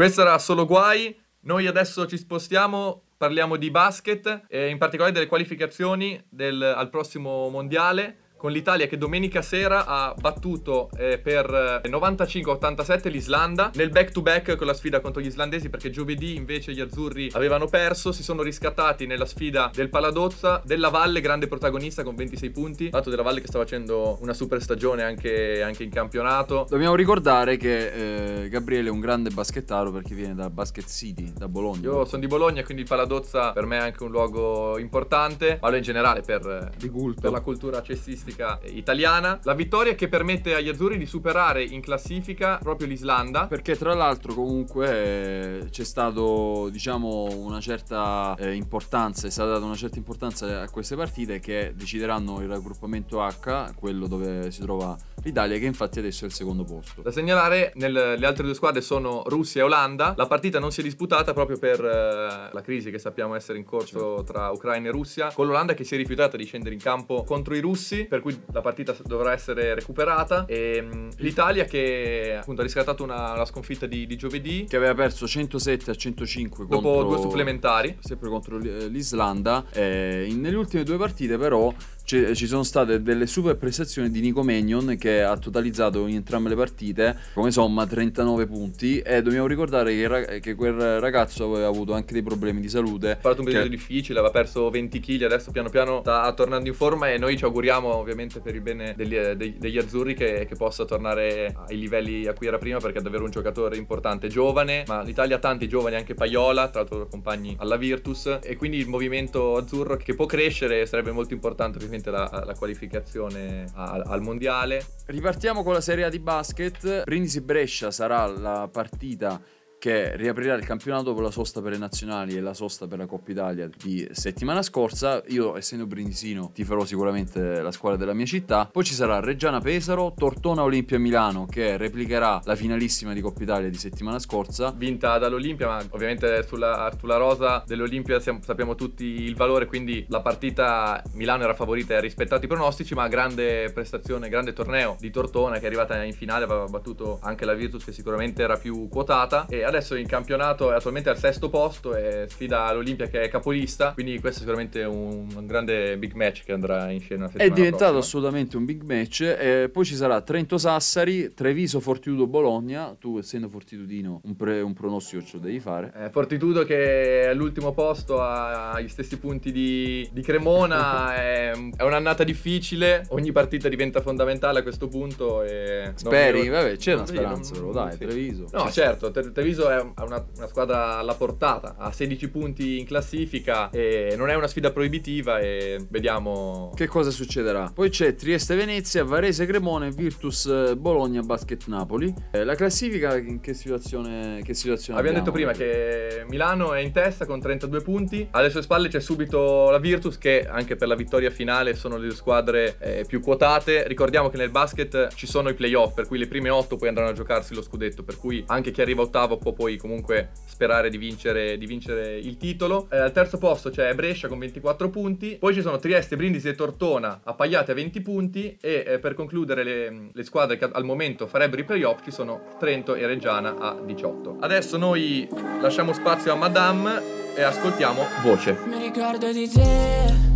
Questo 0.02 0.22
era 0.22 0.36
solo 0.40 0.66
guai. 0.66 1.16
Noi 1.42 1.68
adesso 1.68 2.08
ci 2.08 2.16
spostiamo, 2.16 3.04
parliamo 3.16 3.54
di 3.54 3.70
basket 3.70 4.46
e 4.48 4.68
in 4.68 4.76
particolare 4.76 5.12
delle 5.14 5.28
qualificazioni 5.28 6.20
del- 6.28 6.60
al 6.60 6.90
prossimo 6.90 7.48
mondiale. 7.50 8.16
Con 8.42 8.50
l'Italia 8.50 8.88
che 8.88 8.98
domenica 8.98 9.40
sera 9.40 9.86
ha 9.86 10.12
battuto 10.18 10.90
eh, 10.96 11.18
per 11.18 11.80
eh, 11.84 11.88
95-87 11.88 13.08
l'Islanda 13.08 13.70
nel 13.74 13.90
back-to-back 13.90 14.56
con 14.56 14.66
la 14.66 14.74
sfida 14.74 14.98
contro 14.98 15.22
gli 15.22 15.26
islandesi 15.26 15.70
perché 15.70 15.90
giovedì 15.90 16.34
invece 16.34 16.72
gli 16.72 16.80
azzurri 16.80 17.30
avevano 17.34 17.68
perso, 17.68 18.10
si 18.10 18.24
sono 18.24 18.42
riscattati 18.42 19.06
nella 19.06 19.26
sfida 19.26 19.70
del 19.72 19.88
Paladozza, 19.90 20.60
della 20.64 20.88
Valle 20.88 21.20
grande 21.20 21.46
protagonista 21.46 22.02
con 22.02 22.16
26 22.16 22.50
punti, 22.50 22.88
dato 22.88 23.10
della 23.10 23.22
Valle 23.22 23.40
che 23.42 23.46
sta 23.46 23.60
facendo 23.60 24.18
una 24.22 24.32
super 24.32 24.60
stagione 24.60 25.04
anche, 25.04 25.62
anche 25.62 25.84
in 25.84 25.90
campionato. 25.90 26.66
Dobbiamo 26.68 26.96
ricordare 26.96 27.56
che 27.56 28.42
eh, 28.42 28.48
Gabriele 28.48 28.88
è 28.88 28.90
un 28.90 28.98
grande 28.98 29.30
baschettaro 29.30 29.92
perché 29.92 30.16
viene 30.16 30.34
da 30.34 30.50
Basket 30.50 30.88
City, 30.88 31.32
da 31.32 31.46
Bologna. 31.46 31.82
Io 31.82 32.04
sono 32.06 32.20
di 32.20 32.26
Bologna, 32.26 32.64
quindi 32.64 32.82
il 32.82 32.88
Paladozza 32.88 33.52
per 33.52 33.66
me 33.66 33.78
è 33.78 33.82
anche 33.82 34.02
un 34.02 34.10
luogo 34.10 34.78
importante, 34.78 35.60
ma 35.62 35.76
in 35.76 35.82
generale 35.84 36.22
per, 36.22 36.72
culto. 36.90 37.20
per 37.20 37.30
la 37.30 37.40
cultura 37.40 37.80
cestistica 37.82 38.30
italiana. 38.66 39.38
La 39.42 39.54
vittoria 39.54 39.94
che 39.94 40.08
permette 40.08 40.54
agli 40.54 40.68
azzurri 40.68 40.98
di 40.98 41.06
superare 41.06 41.62
in 41.62 41.80
classifica 41.80 42.58
proprio 42.58 42.86
l'Islanda. 42.86 43.46
Perché 43.46 43.76
tra 43.76 43.94
l'altro 43.94 44.34
comunque 44.34 45.60
eh, 45.62 45.66
c'è 45.70 45.84
stato 45.84 46.68
diciamo 46.70 47.28
una 47.32 47.60
certa 47.60 48.34
eh, 48.38 48.54
importanza, 48.54 49.26
è 49.26 49.30
stata 49.30 49.50
data 49.52 49.64
una 49.64 49.76
certa 49.76 49.98
importanza 49.98 50.62
a 50.62 50.70
queste 50.70 50.96
partite 50.96 51.40
che 51.40 51.72
decideranno 51.74 52.40
il 52.40 52.48
raggruppamento 52.48 53.20
H, 53.20 53.74
quello 53.74 54.06
dove 54.06 54.50
si 54.50 54.60
trova 54.60 54.96
l'Italia, 55.22 55.58
che 55.58 55.66
infatti 55.66 55.98
adesso 55.98 56.24
è 56.24 56.26
il 56.26 56.32
secondo 56.32 56.64
posto. 56.64 57.02
Da 57.02 57.10
segnalare, 57.10 57.72
nel- 57.76 58.14
le 58.18 58.26
altre 58.26 58.44
due 58.44 58.54
squadre 58.54 58.80
sono 58.80 59.22
Russia 59.26 59.60
e 59.60 59.64
Olanda. 59.64 60.14
La 60.16 60.26
partita 60.26 60.58
non 60.58 60.72
si 60.72 60.80
è 60.80 60.82
disputata 60.82 61.32
proprio 61.32 61.58
per 61.58 61.80
eh, 61.84 62.50
la 62.52 62.60
crisi 62.62 62.90
che 62.90 62.98
sappiamo 62.98 63.34
essere 63.34 63.58
in 63.58 63.64
corso 63.64 64.22
tra 64.24 64.50
Ucraina 64.50 64.88
e 64.88 64.92
Russia, 64.92 65.32
con 65.32 65.46
l'Olanda 65.46 65.74
che 65.74 65.84
si 65.84 65.94
è 65.94 65.96
rifiutata 65.96 66.36
di 66.36 66.44
scendere 66.44 66.74
in 66.74 66.80
campo 66.80 67.24
contro 67.24 67.54
i 67.54 67.60
russi, 67.60 68.04
per 68.04 68.20
cui 68.22 68.40
la 68.52 68.60
partita 68.62 68.94
dovrà 69.04 69.32
essere 69.32 69.74
recuperata. 69.74 70.46
E 70.46 70.80
mh, 70.80 71.08
l'Italia 71.16 71.64
che 71.64 72.36
appunto 72.40 72.60
ha 72.60 72.64
riscattato 72.64 73.02
una, 73.02 73.32
una 73.32 73.44
sconfitta 73.44 73.86
di, 73.86 74.06
di 74.06 74.16
giovedì 74.16 74.64
Che 74.68 74.76
aveva 74.76 74.94
perso 74.94 75.26
107 75.26 75.90
a 75.90 75.94
105 75.94 76.66
dopo 76.66 76.80
contro 76.80 77.08
due 77.08 77.18
supplementari. 77.18 77.96
sempre 78.00 78.28
contro 78.28 78.56
l'Islanda. 78.58 79.64
Eh, 79.72 80.26
in- 80.28 80.40
nelle 80.40 80.56
ultime 80.56 80.82
due 80.84 80.96
partite, 80.96 81.36
però, 81.36 81.72
c'è- 82.12 82.34
ci 82.34 82.46
sono 82.46 82.62
state 82.62 83.00
delle 83.00 83.26
super 83.26 83.56
prestazioni 83.56 84.10
di 84.10 84.20
Nico 84.20 84.42
Magnon 84.42 84.96
che 84.98 85.22
ha 85.22 85.34
totalizzato 85.38 86.06
in 86.06 86.16
entrambe 86.16 86.50
le 86.50 86.54
partite 86.56 87.16
come 87.32 87.50
somma 87.50 87.86
39 87.86 88.46
punti 88.46 88.98
e 88.98 89.22
dobbiamo 89.22 89.46
ricordare 89.46 89.94
che, 89.94 90.40
che 90.40 90.54
quel 90.54 91.00
ragazzo 91.00 91.50
aveva 91.50 91.68
avuto 91.68 91.94
anche 91.94 92.12
dei 92.12 92.22
problemi 92.22 92.60
di 92.60 92.68
salute. 92.68 93.12
Ha 93.12 93.16
fatto 93.16 93.38
un 93.38 93.44
periodo 93.46 93.64
che- 93.68 93.74
difficile, 93.76 94.18
aveva 94.18 94.30
perso 94.32 94.68
20 94.68 95.00
kg, 95.00 95.22
adesso 95.22 95.50
piano 95.52 95.70
piano 95.70 96.00
sta 96.00 96.30
tornando 96.34 96.68
in 96.68 96.74
forma 96.74 97.10
e 97.10 97.16
noi 97.16 97.38
ci 97.38 97.44
auguriamo 97.44 97.94
ovviamente 97.94 98.40
per 98.40 98.54
il 98.54 98.60
bene 98.60 98.92
degli, 98.94 99.16
dei- 99.16 99.56
degli 99.58 99.78
azzurri 99.78 100.14
che, 100.14 100.44
che 100.46 100.54
possa 100.54 100.84
tornare 100.84 101.54
ai 101.68 101.78
livelli 101.78 102.26
a 102.26 102.34
cui 102.34 102.46
era 102.46 102.58
prima 102.58 102.78
perché 102.78 102.98
è 102.98 103.02
davvero 103.02 103.24
un 103.24 103.30
giocatore 103.30 103.76
importante, 103.78 104.28
giovane, 104.28 104.84
ma 104.86 105.02
l'Italia 105.02 105.36
ha 105.36 105.38
tanti 105.38 105.66
giovani, 105.66 105.96
anche 105.96 106.12
Paiola, 106.12 106.68
tra 106.68 106.80
l'altro 106.80 107.06
compagni 107.08 107.56
alla 107.58 107.76
Virtus 107.76 108.38
e 108.42 108.56
quindi 108.56 108.76
il 108.76 108.88
movimento 108.88 109.56
azzurro 109.56 109.96
che 109.96 110.14
può 110.14 110.26
crescere 110.26 110.84
sarebbe 110.84 111.10
molto 111.12 111.32
importante 111.32 111.78
ovviamente 111.78 112.01
la, 112.10 112.42
la 112.44 112.54
qualificazione 112.54 113.66
al, 113.74 114.02
al 114.06 114.20
mondiale. 114.22 114.84
Ripartiamo 115.06 115.62
con 115.62 115.72
la 115.72 115.80
Serie 115.80 116.04
A 116.04 116.08
di 116.08 116.18
basket. 116.18 117.04
Brindisi 117.04 117.40
Brescia 117.40 117.90
sarà 117.90 118.26
la 118.26 118.68
partita 118.70 119.40
che 119.82 120.14
riaprirà 120.14 120.54
il 120.54 120.64
campionato 120.64 121.06
dopo 121.06 121.22
la 121.22 121.32
sosta 121.32 121.60
per 121.60 121.72
le 121.72 121.76
nazionali 121.76 122.36
e 122.36 122.40
la 122.40 122.54
sosta 122.54 122.86
per 122.86 122.98
la 122.98 123.06
Coppa 123.06 123.32
Italia 123.32 123.68
di 123.82 124.08
settimana 124.12 124.62
scorsa. 124.62 125.24
Io, 125.30 125.56
essendo 125.56 125.86
brindisino, 125.86 126.52
tiferò 126.54 126.84
sicuramente 126.84 127.60
la 127.60 127.72
squadra 127.72 127.98
della 127.98 128.12
mia 128.12 128.24
città. 128.24 128.68
Poi 128.70 128.84
ci 128.84 128.94
sarà 128.94 129.18
Reggiana 129.18 129.58
Pesaro, 129.58 130.14
Tortona 130.16 130.62
Olimpia 130.62 131.00
Milano 131.00 131.46
che 131.46 131.76
replicherà 131.76 132.40
la 132.44 132.54
finalissima 132.54 133.12
di 133.12 133.20
Coppa 133.20 133.42
Italia 133.42 133.68
di 133.68 133.76
settimana 133.76 134.20
scorsa. 134.20 134.72
vinta 134.76 135.18
dall'Olimpia, 135.18 135.66
ma 135.66 135.84
ovviamente 135.90 136.44
sulla, 136.46 136.88
sulla 136.96 137.16
rosa 137.16 137.64
dell'Olimpia 137.66 138.20
siamo- 138.20 138.38
sappiamo 138.40 138.76
tutti 138.76 139.04
il 139.04 139.34
valore, 139.34 139.66
quindi 139.66 140.06
la 140.10 140.20
partita 140.20 141.02
Milano 141.14 141.42
era 141.42 141.54
favorita 141.54 141.94
e 141.94 141.96
ha 141.96 142.00
rispettato 142.00 142.44
i 142.44 142.48
pronostici, 142.48 142.94
ma 142.94 143.08
grande 143.08 143.72
prestazione, 143.72 144.28
grande 144.28 144.52
torneo 144.52 144.96
di 145.00 145.10
Tortona 145.10 145.56
che 145.56 145.62
è 145.62 145.66
arrivata 145.66 146.00
in 146.04 146.14
finale, 146.14 146.44
aveva 146.44 146.66
battuto 146.66 147.18
anche 147.20 147.44
la 147.44 147.54
Virtus 147.54 147.82
che 147.82 147.90
sicuramente 147.90 148.42
era 148.42 148.56
più 148.56 148.86
quotata 148.88 149.46
e 149.48 149.70
adesso 149.72 149.94
in 149.94 150.06
campionato 150.06 150.70
è 150.70 150.74
attualmente 150.74 151.08
al 151.10 151.18
sesto 151.18 151.48
posto 151.50 151.94
e 151.94 152.26
sfida 152.28 152.72
l'Olimpia 152.72 153.06
che 153.08 153.22
è 153.22 153.28
capolista, 153.28 153.92
quindi 153.92 154.18
questo 154.20 154.38
è 154.38 154.40
sicuramente 154.42 154.82
un, 154.84 155.26
un 155.34 155.46
grande 155.46 155.96
big 155.98 156.12
match 156.14 156.44
che 156.44 156.52
andrà 156.52 156.90
in 156.90 157.00
scena 157.00 157.30
È 157.34 157.48
diventato 157.50 157.92
prossima. 157.92 157.98
assolutamente 157.98 158.56
un 158.56 158.64
big 158.64 158.82
match. 158.82 159.20
E 159.22 159.68
poi 159.72 159.84
ci 159.84 159.94
sarà 159.94 160.20
Trento 160.20 160.58
Sassari, 160.58 161.32
Treviso 161.34 161.80
Fortitudo 161.80 162.26
Bologna. 162.26 162.94
Tu, 162.98 163.18
essendo 163.18 163.48
fortitudino, 163.48 164.20
un, 164.24 164.36
pre- 164.36 164.60
un 164.60 164.72
pronostico 164.72 165.22
ce 165.24 165.36
lo 165.36 165.42
devi 165.42 165.60
fare. 165.60 165.92
Eh, 165.96 166.10
Fortitudo 166.10 166.64
che 166.64 167.22
è 167.22 167.26
all'ultimo 167.28 167.72
posto 167.72 168.20
ha 168.20 168.78
gli 168.80 168.88
stessi 168.88 169.18
punti 169.18 169.50
di, 169.52 170.08
di 170.12 170.20
Cremona 170.22 171.14
è, 171.16 171.52
è 171.76 171.82
un'annata 171.82 172.24
difficile 172.24 173.04
ogni 173.08 173.32
partita 173.32 173.68
diventa 173.68 174.00
fondamentale 174.00 174.60
a 174.60 174.62
questo 174.62 174.88
punto 174.88 175.42
e 175.42 175.82
non 175.86 175.96
Speri? 175.96 176.42
mi- 176.42 176.48
Vabbè, 176.48 176.76
c'è 176.76 176.94
una 176.94 177.06
speranza, 177.06 177.52
non- 177.54 177.70
però 177.70 177.84
dai, 177.84 177.92
sì. 177.92 177.98
Treviso. 177.98 178.44
No, 178.52 178.70
certo, 178.70 179.10
Tre- 179.10 179.32
Treviso 179.62 179.70
è 179.70 179.80
una, 180.04 180.26
una 180.36 180.46
squadra 180.48 180.96
alla 180.96 181.14
portata, 181.14 181.76
ha 181.78 181.92
16 181.92 182.28
punti 182.28 182.78
in 182.78 182.84
classifica 182.84 183.70
e 183.70 184.14
non 184.16 184.28
è 184.28 184.34
una 184.34 184.48
sfida 184.48 184.72
proibitiva 184.72 185.38
e 185.38 185.84
vediamo... 185.88 186.72
Che 186.74 186.86
cosa 186.86 187.10
succederà? 187.10 187.70
Poi 187.72 187.90
c'è 187.90 188.14
Trieste 188.14 188.54
Venezia, 188.54 189.04
Varese 189.04 189.46
Cremone, 189.46 189.90
Virtus 189.90 190.46
eh, 190.46 190.76
Bologna, 190.76 191.20
Basket 191.22 191.66
Napoli. 191.66 192.12
Eh, 192.32 192.44
la 192.44 192.54
classifica 192.54 193.16
in 193.16 193.40
che 193.40 193.54
situazione, 193.54 194.40
che 194.42 194.54
situazione 194.54 194.98
Abbiamo 194.98 195.18
detto 195.18 195.32
prima 195.32 195.52
che 195.52 196.24
Milano 196.28 196.72
è 196.72 196.80
in 196.80 196.92
testa 196.92 197.26
con 197.26 197.40
32 197.40 197.80
punti, 197.82 198.26
alle 198.32 198.50
sue 198.50 198.62
spalle 198.62 198.88
c'è 198.88 199.00
subito 199.00 199.70
la 199.70 199.78
Virtus 199.78 200.18
che 200.18 200.46
anche 200.48 200.76
per 200.76 200.88
la 200.88 200.94
vittoria 200.96 201.30
finale 201.30 201.74
sono 201.74 201.96
le 201.96 202.10
squadre 202.10 202.76
eh, 202.78 203.04
più 203.06 203.20
quotate. 203.20 203.86
Ricordiamo 203.86 204.28
che 204.28 204.36
nel 204.36 204.50
basket 204.50 205.14
ci 205.14 205.26
sono 205.26 205.48
i 205.48 205.54
playoff, 205.54 205.94
per 205.94 206.06
cui 206.06 206.18
le 206.18 206.26
prime 206.26 206.50
8 206.50 206.76
poi 206.76 206.88
andranno 206.88 207.10
a 207.10 207.14
giocarsi 207.14 207.54
lo 207.54 207.62
scudetto, 207.62 208.02
per 208.02 208.16
cui 208.16 208.42
anche 208.46 208.70
chi 208.70 208.80
arriva 208.80 209.02
ottavo 209.02 209.36
può 209.36 209.51
poi 209.52 209.76
comunque 209.76 210.30
sperare 210.44 210.90
di 210.90 210.98
vincere, 210.98 211.58
di 211.58 211.66
vincere 211.66 212.16
il 212.18 212.36
titolo. 212.36 212.86
Eh, 212.90 212.98
al 212.98 213.12
terzo 213.12 213.38
posto 213.38 213.70
c'è 213.70 213.94
Brescia 213.94 214.28
con 214.28 214.38
24 214.38 214.90
punti, 214.90 215.36
poi 215.38 215.54
ci 215.54 215.62
sono 215.62 215.78
Trieste, 215.78 216.16
Brindisi 216.16 216.48
e 216.48 216.54
Tortona 216.54 217.20
appaiate 217.24 217.72
a 217.72 217.74
20 217.74 218.00
punti 218.00 218.56
e 218.60 218.84
eh, 218.86 218.98
per 218.98 219.14
concludere 219.14 219.64
le, 219.64 220.10
le 220.12 220.24
squadre 220.24 220.56
che 220.58 220.68
al 220.70 220.84
momento 220.84 221.26
farebbero 221.26 221.62
i 221.62 221.64
playoff 221.64 222.02
ci 222.04 222.10
sono 222.10 222.42
Trento 222.58 222.94
e 222.94 223.06
Reggiana 223.06 223.56
a 223.58 223.76
18. 223.84 224.36
Adesso 224.40 224.76
noi 224.76 225.28
lasciamo 225.60 225.92
spazio 225.92 226.32
a 226.32 226.36
Madame 226.36 227.00
e 227.34 227.42
ascoltiamo 227.42 228.04
voce. 228.22 228.56
Mi 228.66 228.78
ricordo 228.78 229.32
di 229.32 229.48
te. 229.48 230.30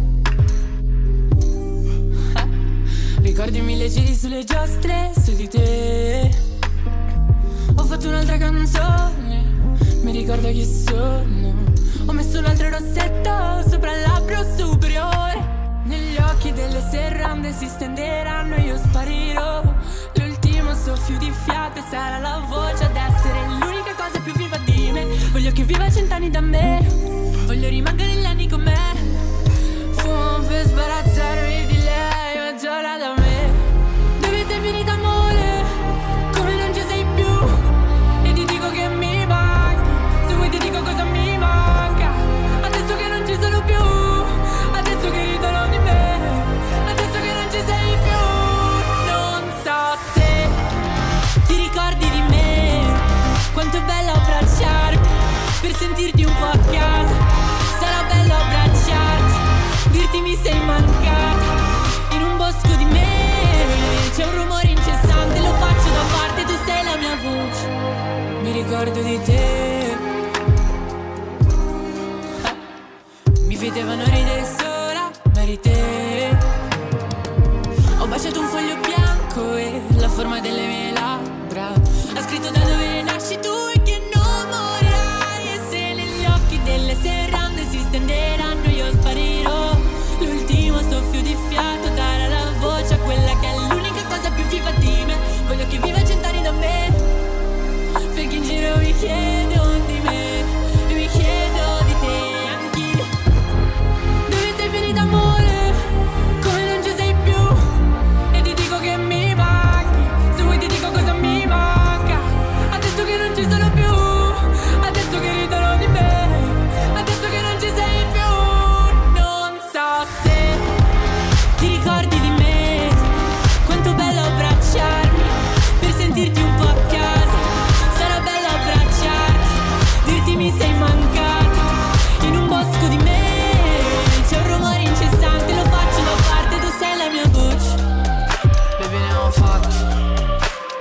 Ricordi 3.20 3.60
mille 3.60 3.88
giri 3.88 4.14
sulle 4.14 4.44
giostre 4.44 5.12
su 5.14 5.34
di 5.34 5.48
te. 5.48 6.55
Ho 7.74 7.84
fatto 7.84 8.08
un'altra 8.08 8.36
canzone. 8.36 9.44
Mi 10.02 10.12
ricordo 10.12 10.48
chi 10.48 10.64
sono. 10.64 11.54
Ho 12.06 12.12
messo 12.12 12.38
un 12.38 12.44
altro 12.44 12.68
rossetto 12.70 13.68
sopra 13.68 13.94
il 13.94 14.02
labbro 14.02 14.44
superiore. 14.56 15.54
Negli 15.84 16.16
occhi 16.16 16.52
delle 16.52 16.80
serrande 16.90 17.52
si 17.52 17.66
stenderanno 17.66 18.54
e 18.54 18.60
io 18.60 18.76
sparirò. 18.76 19.62
L'ultimo 20.14 20.74
soffio 20.74 21.18
di 21.18 21.32
fiato 21.44 21.82
sarà 21.90 22.18
la 22.18 22.42
voce 22.48 22.84
ad 22.84 22.96
essere 22.96 23.40
l'unica 23.48 23.94
cosa 23.96 24.20
più 24.20 24.32
viva 24.34 24.58
di 24.64 24.90
me. 24.92 25.06
Voglio 25.32 25.52
che 25.52 25.64
viva 25.64 25.90
cent'anni 25.90 26.30
da 26.30 26.40
me. 26.40 26.84
Voglio 27.46 27.68
rimanere 27.68 28.14
negli 28.14 28.24
anni 28.24 28.48
con 28.48 28.62
me. 28.62 28.74
Fumo 29.92 30.38
per 30.46 30.66
sbarazzarmi 30.66 31.66
di 31.66 31.75
Per 55.66 55.74
sentirti 55.74 56.22
un 56.22 56.32
po' 56.36 56.55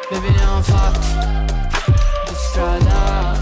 Baby 0.10 0.30
ne 0.30 0.46
ho 0.46 0.62
fatti 0.62 1.08
di 2.28 2.36
strada. 2.36 3.34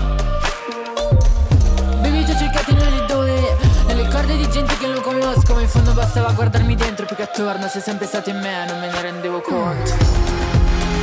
Baby 2.01 2.23
ti 2.23 2.31
ho 2.31 2.37
cercato 2.37 2.73
nelle 2.73 3.05
dove 3.05 3.57
Nelle 3.87 4.07
corde 4.07 4.37
di 4.37 4.49
gente 4.49 4.77
che 4.77 4.87
non 4.87 5.01
conosco 5.01 5.53
Ma 5.53 5.61
in 5.61 5.67
fondo 5.67 5.91
bastava 5.91 6.31
guardarmi 6.31 6.75
dentro 6.75 7.05
più 7.05 7.15
che 7.15 7.23
attorno 7.23 7.67
Sei 7.67 7.81
sempre 7.81 8.07
stato 8.07 8.29
in 8.29 8.39
me, 8.39 8.65
non 8.65 8.79
me 8.79 8.89
ne 8.89 9.01
rendevo 9.01 9.41
conto. 9.41 9.91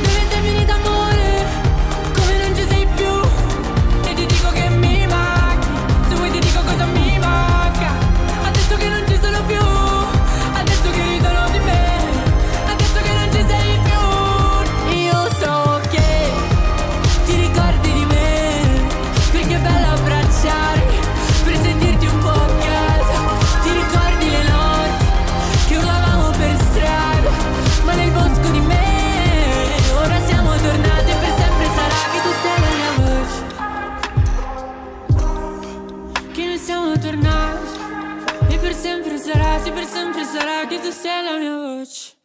Devi 0.01 0.15
essere 0.15 0.41
finita 0.41 0.73
amore 0.73 1.00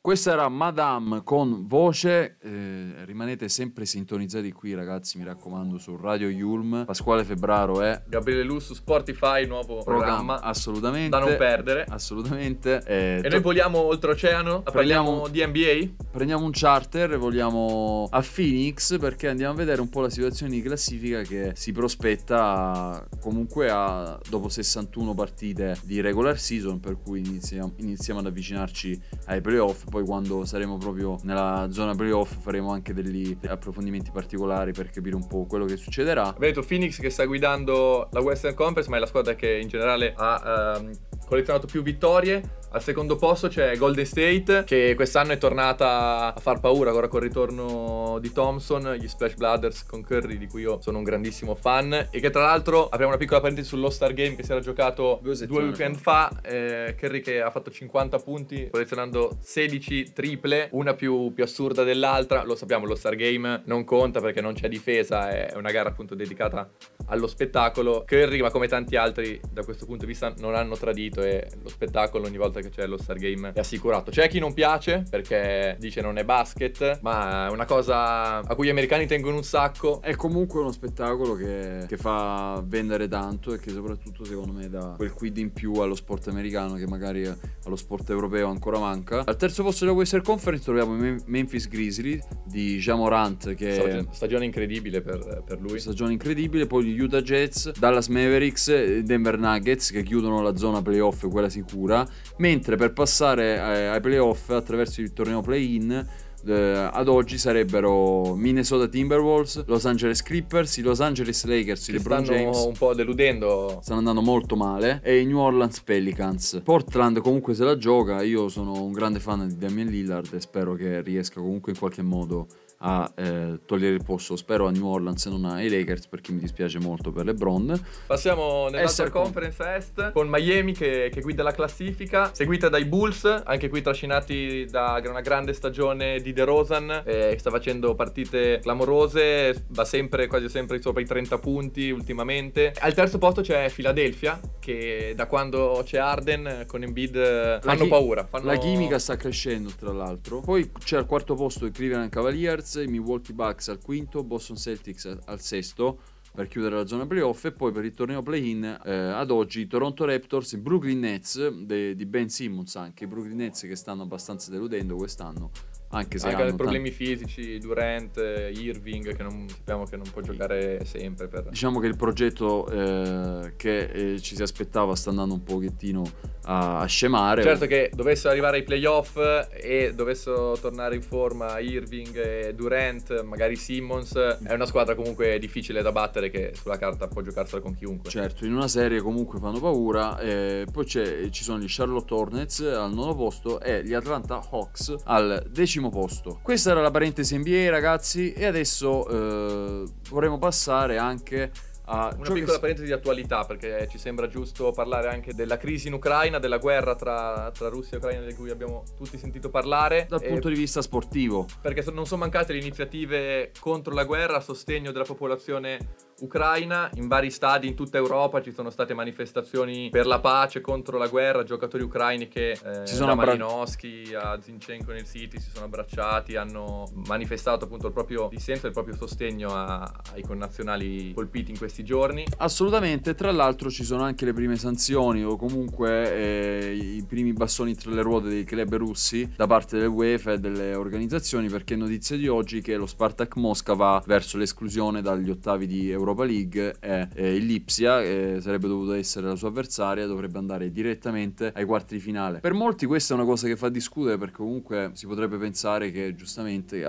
Questa 0.06 0.30
era 0.30 0.48
Madame 0.48 1.22
con 1.24 1.66
voce. 1.66 2.36
eh, 2.40 3.04
rimanete 3.06 3.48
sempre 3.48 3.84
sintonizzati 3.86 4.52
qui, 4.52 4.72
ragazzi. 4.72 5.18
Mi 5.18 5.24
raccomando, 5.24 5.78
su 5.78 5.96
Radio 5.96 6.28
Yulm. 6.28 6.84
Pasquale 6.84 7.24
Febbraro 7.24 7.80
è 7.82 8.02
Gabriele 8.06 8.44
Lu 8.44 8.60
su 8.60 8.72
Spotify, 8.72 9.48
nuovo 9.48 9.82
programma 9.82 10.34
programma. 10.36 10.40
assolutamente 10.42 11.08
Da 11.08 11.18
non 11.18 11.34
perdere. 11.36 11.86
Assolutamente. 11.88 12.80
eh, 12.86 13.20
E 13.20 13.28
noi 13.28 13.40
voliamo 13.40 13.78
oltreoceano? 13.80 14.62
Prendiamo- 14.62 15.22
Parliamo 15.22 15.26
di 15.28 15.44
NBA? 15.44 16.04
Prendiamo 16.12 16.44
un 16.44 16.52
charter 16.52 17.14
e 17.14 17.16
vogliamo 17.16 18.06
a 18.08 18.22
Phoenix 18.22 19.00
perché 19.00 19.26
andiamo 19.26 19.54
a 19.54 19.56
vedere 19.56 19.80
un 19.80 19.88
po' 19.88 20.02
la 20.02 20.08
situazione 20.10 20.52
di 20.52 20.62
classifica 20.62 21.22
che 21.22 21.50
si 21.56 21.72
prospetta 21.72 23.04
comunque 23.20 23.70
a, 23.70 24.16
dopo 24.30 24.48
61 24.48 25.14
partite 25.14 25.76
di 25.82 26.00
regular 26.00 26.38
season 26.38 26.78
per 26.78 26.96
cui 27.02 27.18
iniziamo, 27.26 27.72
iniziamo 27.78 28.20
ad 28.20 28.26
avvicinarci 28.26 29.00
ai 29.24 29.40
playoff 29.40 29.94
poi 29.96 30.04
quando 30.04 30.44
saremo 30.44 30.76
proprio 30.76 31.18
nella 31.22 31.68
zona 31.70 31.94
playoff 31.94 32.36
faremo 32.40 32.70
anche 32.70 32.92
degli 32.92 33.36
approfondimenti 33.46 34.10
particolari 34.10 34.72
per 34.72 34.90
capire 34.90 35.16
un 35.16 35.26
po' 35.26 35.46
quello 35.46 35.64
che 35.64 35.78
succederà 35.78 36.34
detto 36.38 36.62
Phoenix 36.62 36.98
che 36.98 37.08
sta 37.08 37.24
guidando 37.24 38.08
la 38.12 38.20
Western 38.20 38.54
Conference, 38.54 38.90
ma 38.90 38.96
è 38.96 39.00
la 39.00 39.06
squadra 39.06 39.34
che 39.34 39.58
in 39.58 39.68
generale 39.68 40.12
ha 40.16 40.76
ehm, 40.76 40.90
collezionato 41.26 41.66
più 41.66 41.82
vittorie. 41.82 42.64
Al 42.76 42.82
secondo 42.82 43.16
posto 43.16 43.48
c'è 43.48 43.74
Golden 43.78 44.04
State, 44.04 44.64
che 44.66 44.92
quest'anno 44.94 45.32
è 45.32 45.38
tornata 45.38 46.34
a 46.34 46.38
far 46.38 46.60
paura 46.60 46.92
ora 46.92 47.08
col 47.08 47.22
ritorno 47.22 48.18
di 48.20 48.30
Thompson, 48.30 48.96
gli 49.00 49.08
Splash 49.08 49.32
Brothers 49.32 49.86
con 49.86 50.02
Curry, 50.02 50.36
di 50.36 50.46
cui 50.46 50.60
io 50.60 50.78
sono 50.82 50.98
un 50.98 51.04
grandissimo 51.04 51.54
fan. 51.54 52.08
E 52.10 52.20
che 52.20 52.28
tra 52.28 52.42
l'altro 52.42 52.84
apriamo 52.84 53.08
una 53.08 53.16
piccola 53.16 53.40
parentesi 53.40 53.68
sull'All-Star 53.68 54.12
Game 54.12 54.36
che 54.36 54.42
si 54.42 54.50
era 54.50 54.60
giocato 54.60 55.20
Due 55.22 55.46
due, 55.46 55.62
weekend 55.62 55.96
fa. 55.96 56.30
Eh, 56.42 56.94
Curry 56.98 57.22
che 57.22 57.40
ha 57.40 57.50
fatto 57.50 57.70
50 57.70 58.18
punti, 58.18 58.68
collezionando 58.70 59.38
16 59.40 60.12
triple, 60.12 60.68
una 60.72 60.92
più, 60.92 61.32
più 61.32 61.44
assurda 61.44 61.82
dell'altra. 61.82 62.44
Lo 62.44 62.56
sappiamo, 62.56 62.84
l'All-Star 62.84 63.16
Game 63.16 63.62
non 63.64 63.84
conta 63.84 64.20
perché 64.20 64.42
non 64.42 64.52
c'è 64.52 64.68
difesa, 64.68 65.30
è 65.30 65.56
una 65.56 65.70
gara 65.70 65.88
appunto 65.88 66.14
dedicata 66.14 66.68
allo 67.06 67.26
spettacolo. 67.26 68.04
Curry, 68.06 68.42
ma 68.42 68.50
come 68.50 68.68
tanti 68.68 68.96
altri 68.96 69.40
da 69.50 69.64
questo 69.64 69.86
punto 69.86 70.04
di 70.04 70.10
vista, 70.10 70.34
non 70.40 70.54
hanno 70.54 70.76
tradito 70.76 71.22
e 71.22 71.48
lo 71.62 71.70
spettacolo 71.70 72.26
ogni 72.26 72.36
volta 72.36 72.60
che 72.60 72.65
c'è 72.70 72.86
lo 72.86 72.96
Star 72.96 73.16
Game 73.16 73.52
è 73.52 73.60
assicurato. 73.60 74.10
C'è 74.10 74.28
chi 74.28 74.38
non 74.38 74.54
piace 74.54 75.04
perché 75.08 75.76
dice 75.78 76.00
non 76.00 76.18
è 76.18 76.24
basket, 76.24 77.00
ma 77.02 77.46
è 77.46 77.50
una 77.50 77.64
cosa 77.64 78.38
a 78.38 78.54
cui 78.54 78.66
gli 78.66 78.70
americani 78.70 79.06
tengono 79.06 79.36
un 79.36 79.44
sacco. 79.44 80.00
È 80.00 80.14
comunque 80.14 80.60
uno 80.60 80.72
spettacolo 80.72 81.34
che, 81.34 81.84
che 81.86 81.96
fa 81.96 82.62
vendere 82.64 83.08
tanto 83.08 83.52
e 83.52 83.58
che 83.58 83.70
soprattutto 83.70 84.24
secondo 84.24 84.52
me 84.52 84.68
dà 84.68 84.94
quel 84.96 85.12
quid 85.12 85.36
in 85.38 85.52
più 85.52 85.72
allo 85.74 85.94
sport 85.94 86.28
americano 86.28 86.74
che 86.74 86.86
magari 86.86 87.24
allo 87.26 87.76
sport 87.76 88.10
europeo 88.10 88.48
ancora 88.48 88.78
manca. 88.78 89.22
Al 89.24 89.36
terzo 89.36 89.62
posto 89.62 89.84
della 89.84 89.96
Western 89.96 90.22
Conference 90.22 90.64
troviamo 90.64 90.94
Memphis 91.26 91.68
Grizzlies 91.68 92.26
di 92.44 92.78
Jamorant 92.78 93.54
che 93.54 93.72
Stagione, 93.72 94.06
stagione 94.10 94.44
incredibile 94.44 95.00
per, 95.00 95.42
per 95.44 95.60
lui. 95.60 95.78
stagione 95.78 96.12
incredibile, 96.12 96.66
poi 96.66 96.84
gli 96.84 97.00
Utah 97.00 97.22
Jets, 97.22 97.72
Dallas 97.78 98.08
Mavericks 98.08 99.00
Denver 99.00 99.38
Nuggets 99.38 99.90
che 99.90 100.02
chiudono 100.02 100.42
la 100.42 100.56
zona 100.56 100.82
playoff, 100.82 101.28
quella 101.28 101.48
sicura, 101.48 102.06
mentre 102.38 102.55
per 102.60 102.92
passare 102.92 103.56
eh, 103.56 103.86
ai 103.86 104.00
playoff 104.00 104.50
attraverso 104.50 105.00
il 105.00 105.12
torneo 105.12 105.40
play-in 105.40 106.06
eh, 106.46 106.88
ad 106.92 107.08
oggi 107.08 107.38
sarebbero 107.38 108.34
Minnesota 108.34 108.86
Timberwolves, 108.86 109.64
Los 109.66 109.84
Angeles 109.84 110.22
Clippers, 110.22 110.76
i 110.76 110.82
Los 110.82 111.00
Angeles 111.00 111.44
Lakers, 111.44 111.88
i 111.88 111.92
LeBron 111.92 112.24
stanno 112.24 112.38
James 112.38 112.64
un 112.64 112.74
po' 112.76 112.94
deludendo. 112.94 113.80
stanno 113.82 113.98
andando 113.98 114.20
molto 114.20 114.54
male 114.56 115.00
e 115.02 115.20
i 115.20 115.26
New 115.26 115.38
Orleans 115.38 115.80
Pelicans. 115.80 116.60
Portland 116.62 117.20
comunque 117.20 117.54
se 117.54 117.64
la 117.64 117.76
gioca, 117.76 118.22
io 118.22 118.48
sono 118.48 118.82
un 118.82 118.92
grande 118.92 119.18
fan 119.18 119.48
di 119.48 119.56
Damian 119.56 119.88
Lillard 119.88 120.32
e 120.34 120.40
spero 120.40 120.74
che 120.74 121.00
riesca 121.02 121.40
comunque 121.40 121.72
in 121.72 121.78
qualche 121.78 122.02
modo 122.02 122.46
a 122.78 123.10
eh, 123.16 123.58
togliere 123.64 123.94
il 123.94 124.04
posto, 124.04 124.36
spero 124.36 124.66
a 124.66 124.70
New 124.70 124.86
Orleans 124.86 125.24
e 125.26 125.30
non 125.30 125.44
ai 125.46 125.68
Lakers 125.68 126.06
perché 126.08 126.32
mi 126.32 126.40
dispiace 126.40 126.78
molto 126.78 127.10
per 127.10 127.24
LeBron. 127.24 127.80
Passiamo 128.06 128.68
nell'altra 128.68 129.08
conference 129.10 129.74
est 129.74 130.12
con 130.12 130.28
Miami 130.28 130.72
che, 130.72 131.10
che 131.12 131.20
guida 131.20 131.42
la 131.42 131.52
classifica, 131.52 132.30
seguita 132.34 132.68
dai 132.68 132.84
Bulls, 132.84 133.24
anche 133.44 133.68
qui 133.68 133.80
trascinati 133.82 134.66
da 134.68 135.00
una 135.06 135.20
grande 135.20 135.52
stagione 135.52 136.20
di 136.20 136.32
DeRozan, 136.32 137.02
eh, 137.04 137.30
che 137.32 137.38
sta 137.38 137.50
facendo 137.50 137.94
partite 137.94 138.58
clamorose, 138.60 139.64
va 139.68 139.84
sempre, 139.84 140.26
quasi 140.26 140.48
sempre 140.48 140.80
sopra 140.80 141.00
i 141.00 141.06
30 141.06 141.38
punti 141.38 141.90
ultimamente. 141.90 142.72
Al 142.80 142.94
terzo 142.94 143.18
posto 143.18 143.40
c'è 143.40 143.70
Philadelphia, 143.70 144.38
che 144.58 145.12
da 145.16 145.26
quando 145.26 145.82
c'è 145.84 145.98
Arden 145.98 146.64
con 146.66 146.82
Embiid 146.82 147.60
fanno 147.60 147.82
chi- 147.84 147.88
paura. 147.88 148.24
fanno- 148.28 148.46
La 148.46 148.56
chimica 148.56 148.98
sta 148.98 149.16
crescendo 149.16 149.70
tra 149.78 149.92
l'altro. 149.92 150.40
Poi 150.40 150.70
c'è 150.78 150.96
al 150.96 151.06
quarto 151.06 151.34
posto 151.34 151.66
i 151.66 151.70
Cleveland 151.70 152.10
Cavaliers, 152.10 152.65
i 152.74 152.86
Milwaukee 152.86 153.32
Bucks 153.32 153.68
al 153.68 153.80
quinto, 153.80 154.22
Boston 154.22 154.56
Celtics 154.56 155.18
al 155.24 155.40
sesto 155.40 156.00
per 156.34 156.48
chiudere 156.48 156.76
la 156.76 156.86
zona 156.86 157.06
playoff 157.06 157.46
e 157.46 157.52
poi 157.52 157.72
per 157.72 157.84
il 157.84 157.94
torneo 157.94 158.22
play-in 158.22 158.80
eh, 158.84 158.92
ad 158.92 159.30
oggi 159.30 159.66
Toronto 159.66 160.04
Raptors, 160.04 160.52
i 160.52 160.58
Brooklyn 160.58 160.98
Nets 160.98 161.48
de- 161.48 161.94
di 161.96 162.04
Ben 162.04 162.28
Simmons 162.28 162.76
anche, 162.76 163.04
i 163.04 163.06
Brooklyn 163.06 163.36
Nets 163.36 163.62
che 163.62 163.74
stanno 163.74 164.02
abbastanza 164.02 164.50
deludendo 164.50 164.96
quest'anno 164.96 165.50
anche 165.90 166.18
se 166.18 166.28
hanno 166.28 166.54
problemi 166.54 166.90
fisici, 166.90 167.58
Durant, 167.58 168.18
eh, 168.18 168.50
Irving, 168.50 169.14
che 169.14 169.22
non, 169.22 169.48
sappiamo 169.48 169.84
che 169.84 169.96
non 169.96 170.06
può 170.12 170.20
giocare 170.20 170.84
sempre 170.84 171.28
per... 171.28 171.44
Diciamo 171.50 171.78
che 171.78 171.86
il 171.86 171.96
progetto 171.96 172.66
eh, 172.68 173.52
che 173.56 173.84
eh, 174.14 174.20
ci 174.20 174.34
si 174.34 174.42
aspettava 174.42 174.94
sta 174.96 175.10
andando 175.10 175.34
un 175.34 175.42
pochettino 175.42 176.04
a, 176.44 176.80
a 176.80 176.86
scemare. 176.86 177.42
Certo 177.42 177.66
che 177.66 177.90
dovessero 177.94 178.30
arrivare 178.30 178.58
ai 178.58 178.62
playoff 178.64 179.16
e 179.52 179.92
dovessero 179.94 180.58
tornare 180.58 180.96
in 180.96 181.02
forma 181.02 181.58
Irving 181.60 182.16
e 182.16 182.54
Durant, 182.54 183.22
magari 183.22 183.56
Simmons, 183.56 184.14
è 184.16 184.52
una 184.52 184.66
squadra 184.66 184.94
comunque 184.94 185.38
difficile 185.38 185.82
da 185.82 185.92
battere 185.92 186.30
che 186.30 186.52
sulla 186.54 186.78
carta 186.78 187.06
può 187.06 187.22
giocarsela 187.22 187.62
con 187.62 187.74
chiunque. 187.74 188.10
Certo, 188.10 188.44
in 188.44 188.54
una 188.54 188.68
serie 188.68 189.00
comunque 189.00 189.38
fanno 189.38 189.60
paura. 189.60 190.18
eh, 190.18 190.66
poi 190.70 190.84
c'è- 190.84 191.28
ci 191.30 191.44
sono 191.44 191.58
gli 191.60 191.66
Charlotte 191.68 192.12
Hornets 192.12 192.60
al 192.60 192.92
nono 192.92 193.14
posto 193.14 193.60
e 193.60 193.84
gli 193.84 193.92
Atlanta 193.94 194.42
Hawks 194.50 194.94
al 195.04 195.46
decimo 195.48 195.75
posto. 195.90 196.40
Questa 196.42 196.70
era 196.70 196.80
la 196.80 196.90
parentesi 196.90 197.36
NBA, 197.38 197.70
ragazzi. 197.70 198.32
E 198.32 198.44
adesso 198.46 199.06
eh, 199.08 199.84
vorremmo 200.10 200.38
passare 200.38 200.98
anche 200.98 201.50
a 201.88 202.12
Una 202.16 202.26
che 202.26 202.32
piccola 202.32 202.56
s- 202.56 202.58
parentesi 202.58 202.86
di 202.88 202.92
attualità 202.92 203.44
perché 203.44 203.86
ci 203.88 203.96
sembra 203.96 204.26
giusto 204.26 204.72
parlare 204.72 205.06
anche 205.08 205.34
della 205.34 205.56
crisi 205.56 205.86
in 205.86 205.92
Ucraina, 205.92 206.40
della 206.40 206.58
guerra 206.58 206.96
tra, 206.96 207.52
tra 207.56 207.68
Russia 207.68 207.92
e 207.94 207.96
Ucraina 207.98 208.26
di 208.26 208.34
cui 208.34 208.50
abbiamo 208.50 208.82
tutti 208.96 209.16
sentito 209.18 209.50
parlare. 209.50 210.06
dal 210.08 210.20
E- 210.20 210.26
punto 210.28 210.48
di 210.48 210.56
vista 210.56 210.82
sportivo. 210.82 211.46
perché 211.60 211.84
non 211.92 212.04
sono 212.04 212.22
mancate 212.22 212.52
le 212.54 212.58
iniziative 212.58 213.52
contro 213.60 213.94
la 213.94 214.02
guerra 214.02 214.38
a 214.38 214.40
sostegno 214.40 214.90
della 214.90 215.04
popolazione 215.04 215.78
ucraina. 216.20 216.90
In 216.94 217.08
vari 217.08 217.30
stadi 217.30 217.66
in 217.66 217.74
tutta 217.74 217.98
Europa 217.98 218.40
ci 218.40 218.52
sono 218.52 218.70
state 218.70 218.94
manifestazioni 218.94 219.88
per 219.90 220.06
la 220.06 220.20
pace 220.20 220.60
contro 220.60 220.98
la 220.98 221.08
guerra, 221.08 221.42
giocatori 221.42 221.82
ucraini 221.82 222.28
che 222.28 222.52
eh, 222.52 222.86
Si 222.86 222.94
sono 222.94 223.06
da 223.06 223.12
abbra- 223.12 223.26
Malinowski 223.26 224.14
a 224.14 224.38
Zinchenko 224.40 224.92
nel 224.92 225.04
City 225.04 225.38
si 225.38 225.50
sono 225.52 225.66
abbracciati, 225.66 226.36
hanno 226.36 226.88
manifestato 227.06 227.64
appunto 227.66 227.86
il 227.88 227.92
proprio 227.92 228.28
dissenso 228.30 228.64
e 228.64 228.68
il 228.68 228.74
proprio 228.74 228.96
sostegno 228.96 229.50
a- 229.54 229.92
ai 230.14 230.22
connazionali 230.22 231.12
colpiti 231.14 231.50
in 231.50 231.58
questi 231.58 231.84
giorni. 231.84 232.24
Assolutamente, 232.38 233.14
tra 233.14 233.30
l'altro 233.30 233.70
ci 233.70 233.84
sono 233.84 234.02
anche 234.02 234.24
le 234.24 234.32
prime 234.32 234.56
sanzioni 234.56 235.22
o 235.24 235.36
comunque 235.36 236.14
eh, 236.14 236.74
i 236.74 237.04
primi 237.06 237.32
bastoni 237.32 237.74
tra 237.74 237.90
le 237.90 238.02
ruote 238.02 238.28
dei 238.28 238.44
club 238.44 238.74
russi 238.76 239.30
da 239.36 239.46
parte 239.46 239.78
del 239.78 239.88
UEFA 239.88 240.32
e 240.32 240.38
delle 240.38 240.74
organizzazioni 240.74 241.48
perché 241.48 241.74
è 241.74 241.76
notizia 241.76 242.16
di 242.16 242.28
oggi 242.28 242.60
che 242.62 242.76
lo 242.76 242.86
Spartak 242.86 243.36
Mosca 243.36 243.74
va 243.74 244.02
verso 244.06 244.38
l'esclusione 244.38 245.02
dagli 245.02 245.28
ottavi 245.30 245.66
di 245.66 245.90
Europa 245.90 246.04
League 246.14 246.76
e 246.80 247.08
eh, 247.14 247.34
il 247.34 247.46
Lipsia, 247.46 248.00
che 248.00 248.38
sarebbe 248.40 248.68
dovuto 248.68 248.92
essere 248.92 249.26
la 249.26 249.36
sua 249.36 249.48
avversaria, 249.48 250.06
dovrebbe 250.06 250.38
andare 250.38 250.70
direttamente 250.70 251.52
ai 251.54 251.64
quarti 251.64 251.94
di 251.94 252.00
finale. 252.00 252.40
Per 252.40 252.52
molti 252.52 252.86
questa 252.86 253.14
è 253.14 253.16
una 253.16 253.26
cosa 253.26 253.46
che 253.46 253.56
fa 253.56 253.68
discutere 253.68 254.18
perché 254.18 254.36
comunque 254.36 254.90
si 254.94 255.06
potrebbe 255.06 255.36
pensare 255.36 255.90
che 255.90 256.14
giustamente 256.14 256.84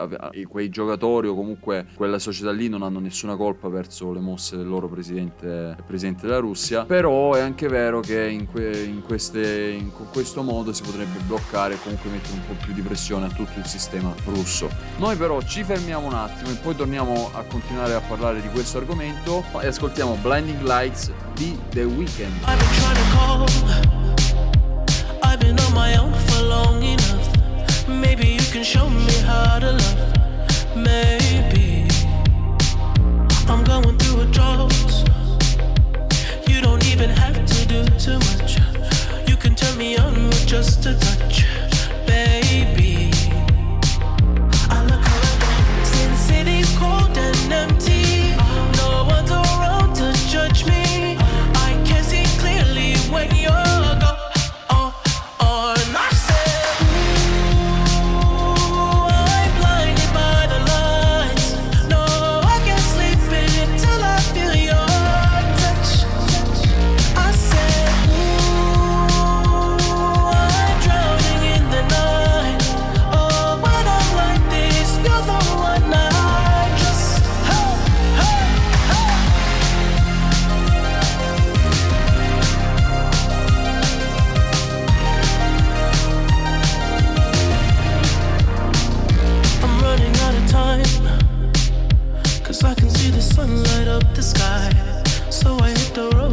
quei 0.47 0.69
giocatori 0.69 1.27
o 1.27 1.35
comunque 1.35 1.87
quella 1.95 2.19
società 2.19 2.51
lì 2.51 2.69
non 2.69 2.83
hanno 2.83 2.99
nessuna 2.99 3.35
colpa 3.35 3.69
verso 3.69 4.11
le 4.13 4.19
mosse 4.19 4.57
del 4.57 4.67
loro 4.67 4.87
presidente, 4.87 5.75
presidente 5.85 6.25
della 6.27 6.39
Russia, 6.39 6.85
però 6.85 7.33
è 7.33 7.39
anche 7.39 7.67
vero 7.67 7.99
che 7.99 8.27
in, 8.27 8.47
que- 8.47 8.83
in 8.83 9.01
queste, 9.01 9.69
in- 9.69 9.91
questo 10.11 10.43
modo 10.43 10.73
si 10.73 10.83
potrebbe 10.83 11.19
bloccare 11.25 11.75
e 11.75 11.77
comunque 11.81 12.09
mettere 12.09 12.33
un 12.33 12.45
po' 12.45 12.65
più 12.65 12.73
di 12.73 12.81
pressione 12.81 13.25
a 13.25 13.29
tutto 13.29 13.57
il 13.57 13.65
sistema 13.65 14.13
russo. 14.25 14.69
Noi 14.97 15.15
però 15.15 15.41
ci 15.41 15.63
fermiamo 15.63 16.05
un 16.05 16.13
attimo 16.13 16.51
e 16.51 16.55
poi 16.55 16.75
torniamo 16.75 17.31
a 17.33 17.43
continuare 17.43 17.93
a 17.93 18.01
parlare 18.01 18.41
di 18.41 18.49
questo 18.49 18.77
argomento 18.77 19.06
e 19.61 19.67
ascoltiamo 19.67 20.15
Blinding 20.21 20.61
Lights 20.61 21.11
di 21.33 21.57
The 21.69 21.83
Weeknd. 21.83 22.31
I've 22.45 22.57
been 22.57 22.71
trying 22.79 22.95
to 22.95 23.03
call. 23.15 23.45
I've 25.23 25.39
been 25.39 25.57
on 25.59 25.73
my 25.73 25.97
own 25.97 26.13
for 26.13 26.43
long 26.43 26.83
enough. 26.83 27.29
Maybe 27.87 28.27
you 28.27 28.43
can 28.51 28.63
show 28.63 28.89
me 28.89 29.13
how 29.25 29.59
to 29.59 29.71
love. 29.71 30.13
Maybe 30.75 31.87
I'm 33.47 33.63
going 33.63 33.97
through 33.97 34.21
a 34.21 34.25
drought. 34.25 34.73
You 36.47 36.61
don't 36.61 36.85
even 36.85 37.09
have 37.09 37.45
to 37.45 37.67
do 37.67 37.85
too 37.97 38.19
much. 38.19 38.59
You 39.27 39.37
can 39.37 39.55
turn 39.55 39.77
me 39.77 39.97
on 39.97 40.27
with 40.27 40.45
just 40.45 40.85
a 40.85 40.93
touch, 40.95 41.45
baby. 42.05 43.11
Empty. 47.49 48.06
Time. 90.83 91.51
Cause 92.43 92.63
I 92.63 92.73
can 92.73 92.89
see 92.89 93.11
the 93.11 93.21
sun 93.21 93.63
light 93.63 93.87
up 93.87 94.03
the 94.15 94.21
sky. 94.21 94.71
So 95.29 95.57
I 95.59 95.69
hit 95.69 95.93
the 95.93 96.09
road 96.15 96.26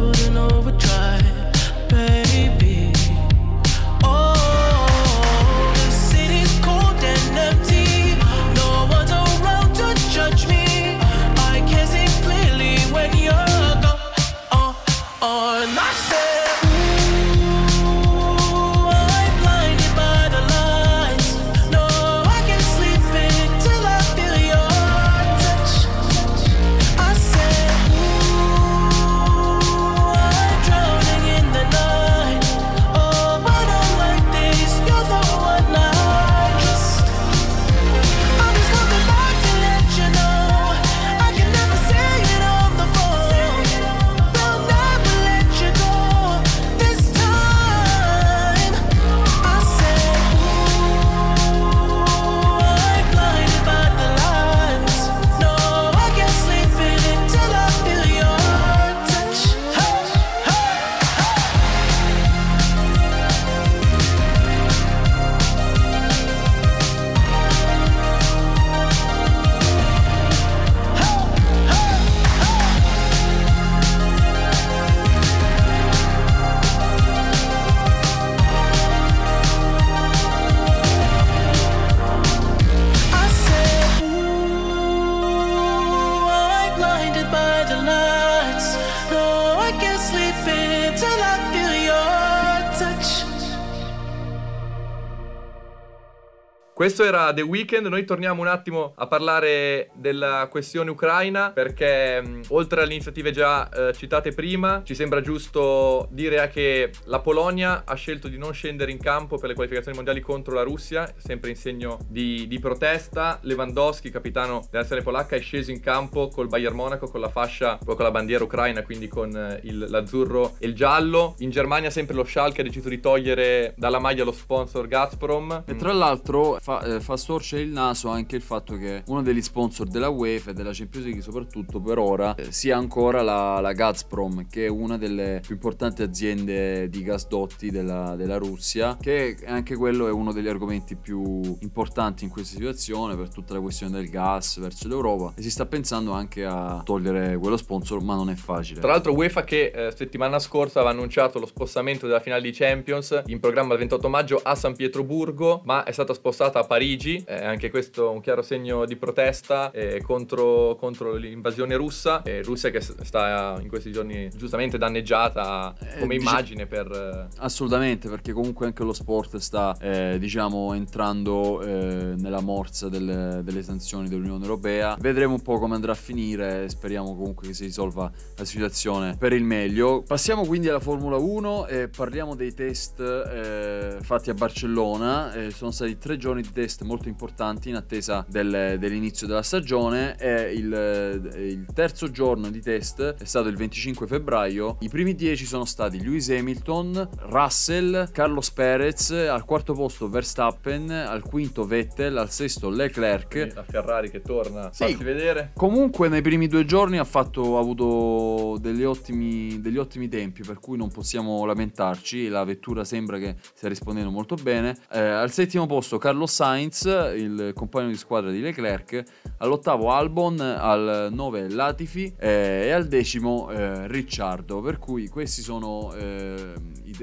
Questo 96.85 97.03
era 97.03 97.33
The 97.33 97.41
Weeknd, 97.41 97.87
noi 97.87 98.05
torniamo 98.05 98.43
un 98.43 98.47
attimo 98.47 98.93
a 98.97 99.07
parlare 99.07 99.89
della 99.95 100.47
questione 100.51 100.91
ucraina 100.91 101.49
perché 101.49 102.21
mh, 102.21 102.41
oltre 102.49 102.83
alle 102.83 102.93
iniziative 102.93 103.31
già 103.31 103.67
eh, 103.69 103.91
citate 103.91 104.33
prima 104.33 104.83
ci 104.85 104.93
sembra 104.93 105.19
giusto 105.19 106.07
dire 106.11 106.47
che 106.49 106.91
la 107.05 107.21
Polonia 107.21 107.85
ha 107.87 107.95
scelto 107.95 108.27
di 108.27 108.37
non 108.37 108.53
scendere 108.53 108.91
in 108.91 108.99
campo 108.99 109.39
per 109.39 109.49
le 109.49 109.55
qualificazioni 109.55 109.95
mondiali 109.95 110.21
contro 110.21 110.53
la 110.53 110.61
Russia, 110.61 111.11
sempre 111.17 111.49
in 111.49 111.55
segno 111.55 111.97
di, 112.07 112.45
di 112.47 112.59
protesta. 112.59 113.39
Lewandowski, 113.41 114.11
capitano 114.11 114.59
della 114.69 114.83
nazionale 114.83 115.03
polacca, 115.03 115.35
è 115.35 115.39
sceso 115.39 115.71
in 115.71 115.79
campo 115.79 116.27
col 116.27 116.49
Bayern 116.49 116.75
Monaco 116.75 117.07
con 117.07 117.19
la 117.19 117.29
fascia, 117.29 117.79
poi 117.83 117.95
con 117.95 118.05
la 118.05 118.11
bandiera 118.11 118.43
ucraina, 118.43 118.83
quindi 118.83 119.07
con 119.07 119.35
eh, 119.35 119.59
il- 119.63 119.87
l'azzurro 119.89 120.53
e 120.59 120.67
il 120.67 120.75
giallo. 120.75 121.33
In 121.39 121.49
Germania 121.49 121.89
sempre 121.89 122.13
lo 122.13 122.23
Schalke 122.23 122.61
ha 122.61 122.63
deciso 122.63 122.89
di 122.89 122.99
togliere 122.99 123.73
dalla 123.75 123.97
maglia 123.97 124.23
lo 124.23 124.31
sponsor 124.31 124.85
Gazprom. 124.85 125.63
E 125.65 125.75
tra 125.75 125.91
l'altro 125.91 126.59
fa, 126.61 126.74
eh, 126.81 126.99
fa 127.01 127.17
storcere 127.17 127.61
il 127.61 127.69
naso 127.69 128.09
anche 128.09 128.35
il 128.35 128.41
fatto 128.41 128.75
che 128.77 129.03
uno 129.07 129.21
degli 129.21 129.41
sponsor 129.41 129.87
della 129.87 130.09
UEFA 130.09 130.51
e 130.51 130.53
della 130.53 130.71
Champions 130.73 131.05
League 131.05 131.21
soprattutto 131.21 131.79
per 131.79 131.97
ora 131.97 132.33
eh, 132.35 132.51
sia 132.51 132.77
ancora 132.77 133.21
la, 133.21 133.59
la 133.59 133.73
Gazprom 133.73 134.47
che 134.49 134.65
è 134.65 134.69
una 134.69 134.97
delle 134.97 135.41
più 135.45 135.55
importanti 135.55 136.01
aziende 136.01 136.89
di 136.89 137.03
gasdotti 137.03 137.69
della, 137.69 138.15
della 138.15 138.37
Russia 138.37 138.97
che 138.99 139.37
anche 139.45 139.75
quello 139.75 140.07
è 140.07 140.11
uno 140.11 140.31
degli 140.31 140.47
argomenti 140.47 140.95
più 140.95 141.57
importanti 141.59 142.23
in 142.23 142.29
questa 142.29 142.55
situazione 142.55 143.15
per 143.15 143.29
tutta 143.29 143.53
la 143.53 143.59
questione 143.59 143.91
del 143.91 144.09
gas 144.09 144.59
verso 144.59 144.87
l'Europa 144.87 145.33
e 145.35 145.41
si 145.41 145.51
sta 145.51 145.65
pensando 145.65 146.11
anche 146.11 146.45
a 146.45 146.81
togliere 146.83 147.37
quello 147.37 147.57
sponsor 147.57 148.01
ma 148.01 148.15
non 148.15 148.29
è 148.29 148.35
facile. 148.35 148.79
Tra 148.79 148.91
l'altro 148.91 149.13
UEFA 149.13 149.43
che 149.43 149.71
eh, 149.73 149.93
settimana 149.95 150.39
scorsa 150.39 150.79
aveva 150.79 150.93
annunciato 150.93 151.39
lo 151.39 151.45
spostamento 151.45 152.07
della 152.07 152.19
finale 152.19 152.41
di 152.41 152.51
Champions 152.51 153.23
in 153.25 153.39
programma 153.39 153.73
il 153.73 153.79
28 153.79 154.09
maggio 154.09 154.39
a 154.41 154.55
San 154.55 154.75
Pietroburgo, 154.75 155.61
ma 155.65 155.83
è 155.83 155.91
stata 155.91 156.13
spostata 156.13 156.45
stata 156.45 156.64
a 156.65 156.67
Parigi, 156.67 157.23
eh, 157.25 157.43
anche 157.45 157.69
questo 157.69 158.11
un 158.11 158.19
chiaro 158.21 158.41
segno 158.41 158.85
di 158.85 158.95
protesta 158.95 159.71
eh, 159.71 160.01
contro, 160.01 160.75
contro 160.75 161.13
l'invasione 161.15 161.75
russa, 161.75 162.21
eh, 162.23 162.41
Russia 162.41 162.71
che 162.71 162.81
sta 162.81 163.57
in 163.61 163.69
questi 163.69 163.91
giorni 163.91 164.29
giustamente 164.35 164.77
danneggiata 164.77 165.73
come 165.99 166.17
dicia- 166.17 166.29
immagine 166.29 166.65
per... 166.65 166.91
eh, 166.91 167.27
Assolutamente, 167.37 168.09
perché 168.09 168.33
comunque 168.33 168.65
anche 168.65 168.83
lo 168.83 168.93
sport 168.93 169.37
sta, 169.37 169.75
eh, 169.79 170.17
diciamo, 170.19 170.73
entrando 170.73 171.61
eh, 171.61 172.15
nella 172.17 172.41
morsa 172.41 172.89
del- 172.89 173.41
delle 173.43 173.61
sanzioni 173.63 174.09
dell'Unione 174.09 174.43
Europea. 174.43 174.97
Vedremo 174.99 175.33
un 175.33 175.41
po' 175.41 175.59
come 175.59 175.75
andrà 175.75 175.91
a 175.91 175.95
finire, 175.95 176.67
speriamo 176.69 177.15
comunque 177.15 177.47
che 177.47 177.53
si 177.53 177.65
risolva 177.65 178.11
la 178.35 178.45
situazione 178.45 179.15
per 179.17 179.33
il 179.33 179.43
meglio. 179.43 180.01
Passiamo 180.05 180.45
quindi 180.45 180.67
alla 180.67 180.79
Formula 180.79 181.17
1 181.17 181.67
e 181.67 181.87
parliamo 181.89 182.35
dei 182.35 182.53
test 182.53 182.99
eh, 182.99 183.97
fatti 184.01 184.29
a 184.31 184.33
Barcellona. 184.33 185.33
Eh, 185.33 185.51
sono 185.51 185.71
stati 185.71 185.97
tre 185.97 186.17
giorni 186.17 186.41
di 186.41 186.51
test 186.55 186.83
molto 186.83 187.09
importanti 187.09 187.67
in 187.69 187.75
attesa 187.75 188.25
del- 188.29 188.77
dell'inizio 188.79 189.27
della 189.27 189.43
stagione 189.43 190.15
e 190.17 190.53
il, 190.53 191.31
il 191.35 191.65
terzo 191.73 192.09
giorno 192.09 192.49
di 192.49 192.61
test 192.61 193.01
è 193.01 193.25
stato 193.25 193.49
il 193.49 193.57
25 193.57 194.07
febbraio. 194.07 194.77
I 194.79 194.87
primi 194.89 195.13
10 195.15 195.45
sono 195.45 195.65
stati 195.65 196.01
Lewis 196.01 196.29
Hamilton, 196.29 197.09
Russell, 197.29 198.09
Carlos 198.11 198.51
Perez, 198.51 199.11
al 199.11 199.43
quarto 199.43 199.73
posto 199.73 200.07
Verstappen, 200.09 200.89
al 200.89 201.21
quinto 201.23 201.65
Vettel, 201.65 202.17
al 202.17 202.31
sesto 202.31 202.69
Leclerc. 202.69 203.51
la 203.53 203.63
Ferrari 203.63 204.09
che 204.09 204.21
torna 204.21 204.71
Sì. 204.71 204.83
farsi 204.85 205.03
vedere. 205.03 205.51
Comunque 205.55 206.07
nei 206.07 206.21
primi 206.21 206.47
due 206.47 206.63
giorni 206.65 206.97
ha, 206.97 207.03
fatto, 207.03 207.57
ha 207.57 207.59
avuto 207.59 208.57
degli 208.59 208.83
ottimi, 208.83 209.59
degli 209.59 209.77
ottimi 209.77 210.07
tempi 210.07 210.43
per 210.43 210.59
cui 210.59 210.77
non 210.77 210.89
possiamo 210.89 211.43
lamentarci, 211.45 212.27
la 212.29 212.43
vettura 212.45 212.83
sembra 212.85 213.17
che 213.17 213.35
stia 213.53 213.67
rispondendo 213.67 214.09
molto 214.09 214.35
bene. 214.35 214.77
Eh, 214.91 214.99
al 214.99 215.31
settimo 215.31 215.65
posto 215.65 215.97
Carlos 215.97 216.31
Sainz, 216.31 216.43
il 216.53 217.51
compagno 217.55 217.87
di 217.87 217.97
squadra 217.97 218.29
di 218.29 218.39
Leclerc, 218.39 219.03
all'ottavo 219.39 219.91
Albon, 219.91 220.39
al 220.39 221.09
nove 221.11 221.49
Latifi 221.49 222.13
eh, 222.17 222.65
e 222.65 222.71
al 222.71 222.87
decimo 222.87 223.49
eh, 223.49 223.87
Ricciardo, 223.87 224.61
per 224.61 224.77
cui 224.77 225.07
questi 225.07 225.41
sono, 225.41 225.93
eh, 225.93 226.53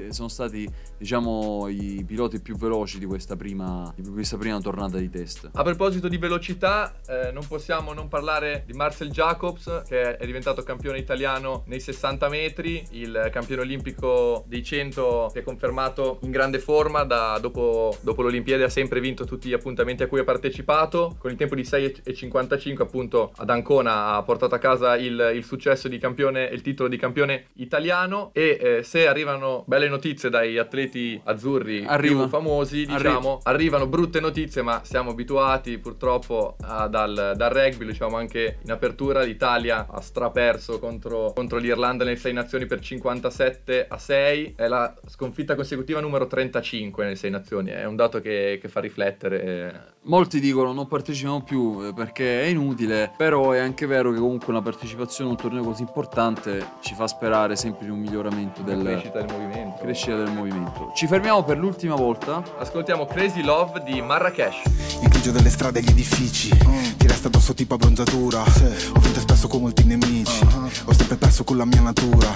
sono 0.09 0.27
stati 0.27 0.67
diciamo 1.03 1.67
i 1.67 2.01
piloti 2.07 2.39
più 2.39 2.55
veloci 2.55 2.97
di 2.97 3.05
questa 3.05 3.35
prima, 3.35 3.93
di 3.93 4.09
questa 4.09 4.37
prima 4.37 4.57
tornata 4.61 4.97
di 4.97 5.09
test. 5.09 5.49
A 5.51 5.61
proposito 5.61 6.07
di 6.07 6.17
velocità, 6.17 6.95
eh, 7.05 7.29
non 7.33 7.45
possiamo 7.45 7.91
non 7.91 8.07
parlare 8.07 8.63
di 8.65 8.71
Marcel 8.71 9.09
Jacobs, 9.09 9.83
che 9.85 10.15
è 10.15 10.25
diventato 10.25 10.63
campione 10.63 10.97
italiano 10.97 11.63
nei 11.67 11.81
60 11.81 12.29
metri, 12.29 12.85
il 12.91 13.27
campione 13.33 13.63
olimpico 13.63 14.45
dei 14.47 14.63
100 14.63 15.31
che 15.33 15.39
è 15.39 15.43
confermato 15.43 16.19
in 16.21 16.31
grande 16.31 16.59
forma 16.59 17.03
da- 17.03 17.37
dopo, 17.37 17.97
dopo 17.99 18.21
l'Olimpiade, 18.21 18.63
ha 18.63 18.69
sempre 18.69 19.01
vinto 19.01 19.25
tutti 19.25 19.49
gli 19.49 19.53
appuntamenti 19.53 20.03
a 20.03 20.07
cui 20.07 20.21
ha 20.21 20.23
partecipato, 20.23 21.17
con 21.19 21.31
il 21.31 21.35
tempo 21.35 21.55
di 21.55 21.63
6,55 21.63 22.81
appunto 22.81 23.33
ad 23.35 23.49
Ancona 23.49 24.15
ha 24.15 24.23
portato 24.23 24.55
a 24.55 24.57
casa 24.57 24.95
il, 24.95 25.33
il 25.35 25.43
successo 25.43 25.89
di 25.89 25.97
campione, 25.97 26.45
il 26.45 26.61
titolo 26.61 26.87
di 26.87 26.95
campione 26.97 27.47
italiano 27.55 28.29
e 28.31 28.57
eh, 28.61 28.83
se 28.83 29.05
arrivano 29.05 29.65
belle 29.67 29.89
notizie 29.89 30.29
dai 30.29 30.57
atleti 30.57 30.91
azzurri 31.23 31.83
Arriva. 31.85 32.21
più 32.21 32.27
famosi, 32.29 32.85
diciamo, 32.85 33.39
arrivano 33.43 33.87
brutte 33.87 34.19
notizie, 34.19 34.61
ma 34.61 34.81
siamo 34.83 35.11
abituati 35.11 35.77
purtroppo 35.77 36.55
a- 36.61 36.87
dal, 36.87 37.33
dal 37.35 37.49
rugby, 37.51 37.85
diciamo 37.85 38.17
anche 38.17 38.57
in 38.63 38.71
apertura, 38.71 39.21
l'Italia 39.23 39.87
ha 39.89 40.01
straperso 40.01 40.79
contro, 40.79 41.31
contro 41.33 41.57
l'Irlanda 41.57 42.03
nelle 42.03 42.17
6 42.17 42.33
nazioni 42.33 42.65
per 42.65 42.79
57 42.79 43.85
a 43.89 43.97
6, 43.97 44.53
è 44.55 44.67
la 44.67 44.93
sconfitta 45.07 45.55
consecutiva 45.55 45.99
numero 45.99 46.27
35 46.27 47.03
nelle 47.03 47.15
6 47.15 47.29
nazioni, 47.31 47.69
è 47.71 47.85
un 47.85 47.95
dato 47.95 48.19
che, 48.21 48.57
che 48.61 48.67
fa 48.67 48.79
riflettere. 48.79 49.91
Molti 50.05 50.39
dicono 50.41 50.73
non 50.73 50.87
partecipiamo 50.87 51.43
più 51.43 51.81
eh, 51.85 51.93
perché 51.93 52.41
è 52.43 52.45
inutile, 52.47 53.11
però 53.15 53.51
è 53.51 53.59
anche 53.59 53.85
vero 53.85 54.11
che 54.11 54.19
comunque 54.19 54.51
una 54.51 54.61
partecipazione 54.61 55.29
a 55.29 55.33
un 55.33 55.39
torneo 55.39 55.63
così 55.63 55.81
importante 55.83 56.65
ci 56.81 56.93
fa 56.93 57.07
sperare 57.07 57.55
sempre 57.55 57.85
di 57.85 57.91
un 57.91 57.99
miglioramento 57.99 58.61
La 58.65 58.73
del, 58.75 58.83
crescita 58.83 59.21
del 59.21 59.31
movimento. 59.37 59.81
crescita 59.81 60.15
del 60.17 60.31
movimento. 60.31 60.72
Ci 60.93 61.07
fermiamo 61.07 61.43
per 61.43 61.57
l'ultima 61.57 61.95
volta. 61.95 62.43
Ascoltiamo 62.59 63.05
Crazy 63.05 63.41
Love 63.41 63.83
di 63.83 64.01
Marrakesh. 64.01 64.61
Il 65.01 65.09
grigio 65.09 65.31
delle 65.31 65.49
strade 65.49 65.79
e 65.79 65.81
gli 65.81 65.89
edifici. 65.89 66.49
Ti 66.49 67.07
resta 67.07 67.27
addosso 67.27 67.53
tipo 67.53 67.73
abbronzatura. 67.73 68.41
Ho 68.41 68.99
vinto 68.99 69.19
spesso 69.19 69.47
con 69.47 69.61
molti 69.61 69.83
nemici. 69.85 70.45
Ho 70.85 70.93
sempre 70.93 71.15
perso 71.17 71.43
con 71.43 71.57
la 71.57 71.65
mia 71.65 71.81
natura. 71.81 72.29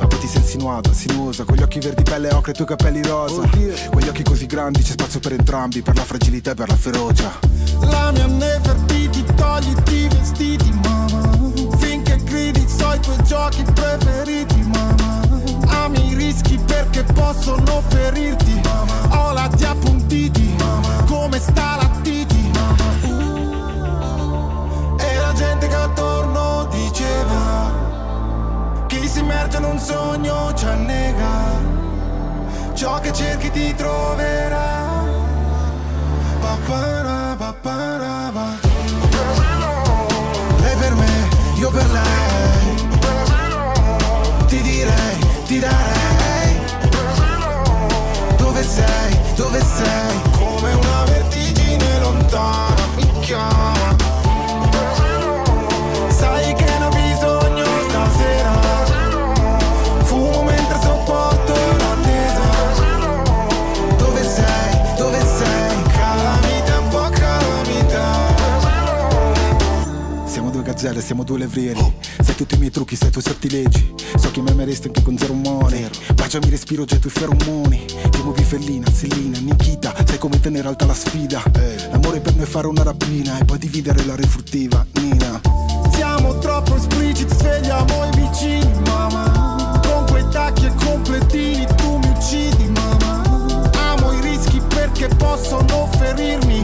Ma 0.00 0.06
poi 0.06 0.18
ti 0.18 0.26
sei 0.26 0.40
insinuata, 0.40 0.92
sinuosa 0.92 1.44
Con 1.44 1.56
gli 1.56 1.62
occhi 1.62 1.78
verdi 1.78 2.02
pelle 2.02 2.32
ocre 2.32 2.50
e 2.50 2.54
i 2.54 2.56
tuoi 2.56 2.68
capelli 2.68 3.02
rosa. 3.02 3.42
Con 3.90 4.00
gli 4.00 4.08
occhi 4.08 4.22
così 4.22 4.46
grandi 4.46 4.82
c'è 4.82 4.92
spazio 4.92 5.20
per 5.20 5.32
entrambi 5.32 5.82
Per 5.82 5.96
la 5.96 6.04
fragilità 6.04 6.52
e 6.52 6.54
per 6.54 6.68
la 6.68 6.76
ferocia. 6.76 7.38
La 7.80 8.10
mia 8.12 8.26
Nefertiti, 8.26 9.24
togliti 9.34 9.94
i 9.94 10.08
vestiti, 10.08 10.70
mamma 10.84 11.50
Finché 11.78 12.16
gridi 12.22 12.66
so 12.68 12.92
i 12.92 13.00
tuoi 13.00 13.22
giochi 13.24 13.62
preferiti, 13.62 14.60
mamma 14.62 15.09
Ami 15.90 16.10
i 16.10 16.14
rischi 16.14 16.56
perché 16.58 17.02
possono 17.02 17.82
ferirti. 17.88 18.60
Ho 19.10 19.32
la 19.32 19.48
di 19.52 19.64
appuntiti, 19.64 20.54
come 21.06 21.40
sta 21.40 21.76
la 21.76 21.90
titi 22.02 22.50
E 24.98 25.16
la 25.16 25.32
gente 25.32 25.66
che 25.66 25.74
attorno 25.74 26.68
diceva 26.70 27.72
Chi 28.86 29.08
si 29.08 29.18
immerge 29.18 29.56
in 29.56 29.64
un 29.64 29.78
sogno 29.78 30.54
ci 30.54 30.64
annega 30.66 31.58
Ciò 32.74 33.00
che 33.00 33.12
cerchi 33.12 33.50
ti 33.50 33.74
troverà. 33.74 35.04
Papara, 36.40 37.34
papara, 37.36 38.30
pa. 38.32 38.58
Lei 40.60 40.76
per 40.76 40.94
me, 40.94 41.28
io 41.58 41.70
per 41.70 41.90
lei 41.90 42.29
darei 45.60 46.58
Dove 48.36 48.62
sei, 48.62 49.16
dove 49.36 49.60
sei? 49.60 50.20
Come 50.32 50.72
una 50.72 51.04
vertigine 51.04 52.00
lontana 52.00 52.86
mi 52.96 53.08
chiama 53.20 53.96
Sai 56.08 56.54
che 56.54 56.78
ne 56.78 56.84
ho 56.84 56.88
bisogno 56.90 57.64
stasera. 57.88 58.52
Fumo 60.02 60.42
mentre 60.42 60.78
sopporto 60.82 61.54
l'attesa. 61.78 62.42
Dove 63.96 64.22
sei, 64.22 64.96
dove 64.96 65.18
sei? 65.18 65.82
Calamita, 65.92 66.78
un 66.78 66.88
po' 66.88 67.08
calamita. 67.10 68.04
Siamo 70.26 70.50
due 70.50 70.62
gazzelle, 70.62 71.00
siamo 71.00 71.24
due 71.24 71.38
levrieri 71.38 71.94
Sai 72.30 72.38
tutti 72.38 72.54
i 72.54 72.58
miei 72.58 72.70
trucchi, 72.70 72.94
sai 72.94 73.08
i 73.08 73.10
tuoi 73.10 73.24
sortilegi 73.24 73.92
So 74.14 74.30
che 74.30 74.40
mi 74.40 74.50
ameresti 74.50 74.86
anche 74.86 75.02
con 75.02 75.18
zero 75.18 75.32
money 75.32 75.88
Baciami 76.14 76.48
respiro 76.48 76.84
già 76.84 76.94
i 76.94 77.00
feromoni. 77.00 77.84
Ti 78.08 78.22
muovi 78.22 78.44
fellina, 78.44 78.88
Sellina, 78.88 79.40
Nikita. 79.40 79.92
Sai 80.06 80.16
come 80.18 80.38
tenere 80.38 80.68
alta 80.68 80.86
la 80.86 80.94
sfida. 80.94 81.42
L'amore 81.90 82.20
per 82.20 82.36
noi 82.36 82.44
è 82.44 82.46
fare 82.46 82.68
una 82.68 82.84
rapina 82.84 83.36
E 83.36 83.44
poi 83.44 83.58
dividere 83.58 84.04
la 84.04 84.14
refruttiva, 84.14 84.86
Nina. 84.92 85.40
Siamo 85.92 86.38
troppo 86.38 86.76
espliciti, 86.76 87.34
svegliamo 87.34 88.04
i 88.04 88.20
vicini, 88.20 88.80
mamma 88.86 89.80
Con 89.82 90.06
quei 90.08 90.24
tacchi 90.30 90.66
e 90.66 90.72
completini 90.84 91.66
tu 91.74 91.96
mi 91.96 92.10
uccidi, 92.10 92.64
mamma 92.68 93.70
Amo 93.74 94.12
i 94.12 94.20
rischi 94.20 94.60
perché 94.68 95.08
possono 95.08 95.88
ferirmi 95.98 96.62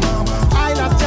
Hai 0.52 0.76
lati 0.76 1.04
appuntiti, 1.04 1.05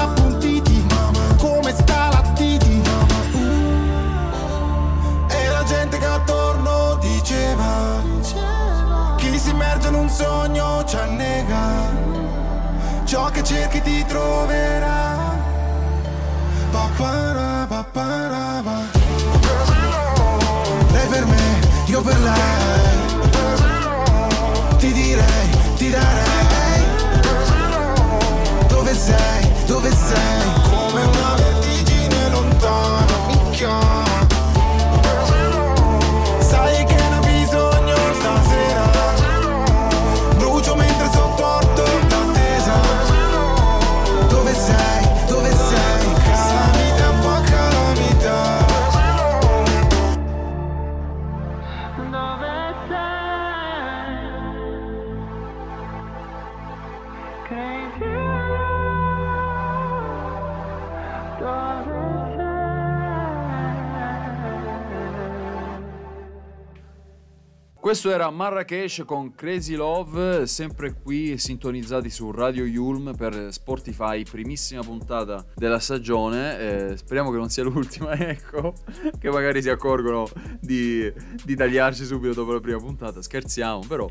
Questo 67.90 68.12
era 68.12 68.30
Marrakesh 68.30 69.02
con 69.04 69.34
Crazy 69.34 69.74
Love, 69.74 70.46
sempre 70.46 70.94
qui 70.94 71.40
sintonizzati 71.40 72.12
su 72.12 72.30
Radio 72.30 72.64
Yulm 72.64 73.16
per 73.16 73.48
Spotify, 73.52 74.22
primissima 74.22 74.84
puntata 74.84 75.44
della 75.56 75.80
stagione. 75.80 76.60
Eh, 76.60 76.98
speriamo 76.98 77.32
che 77.32 77.38
non 77.38 77.50
sia 77.50 77.64
l'ultima, 77.64 78.12
ecco, 78.14 78.76
che 79.18 79.32
magari 79.32 79.64
si 79.64 79.72
accorgono 79.72 80.28
di, 80.60 81.12
di 81.44 81.56
tagliarci 81.56 82.06
subito 82.06 82.36
dopo 82.36 82.54
la 82.54 82.60
prima 82.60 82.78
puntata. 82.78 83.24
Scherziamo, 83.24 83.80
però. 83.88 84.08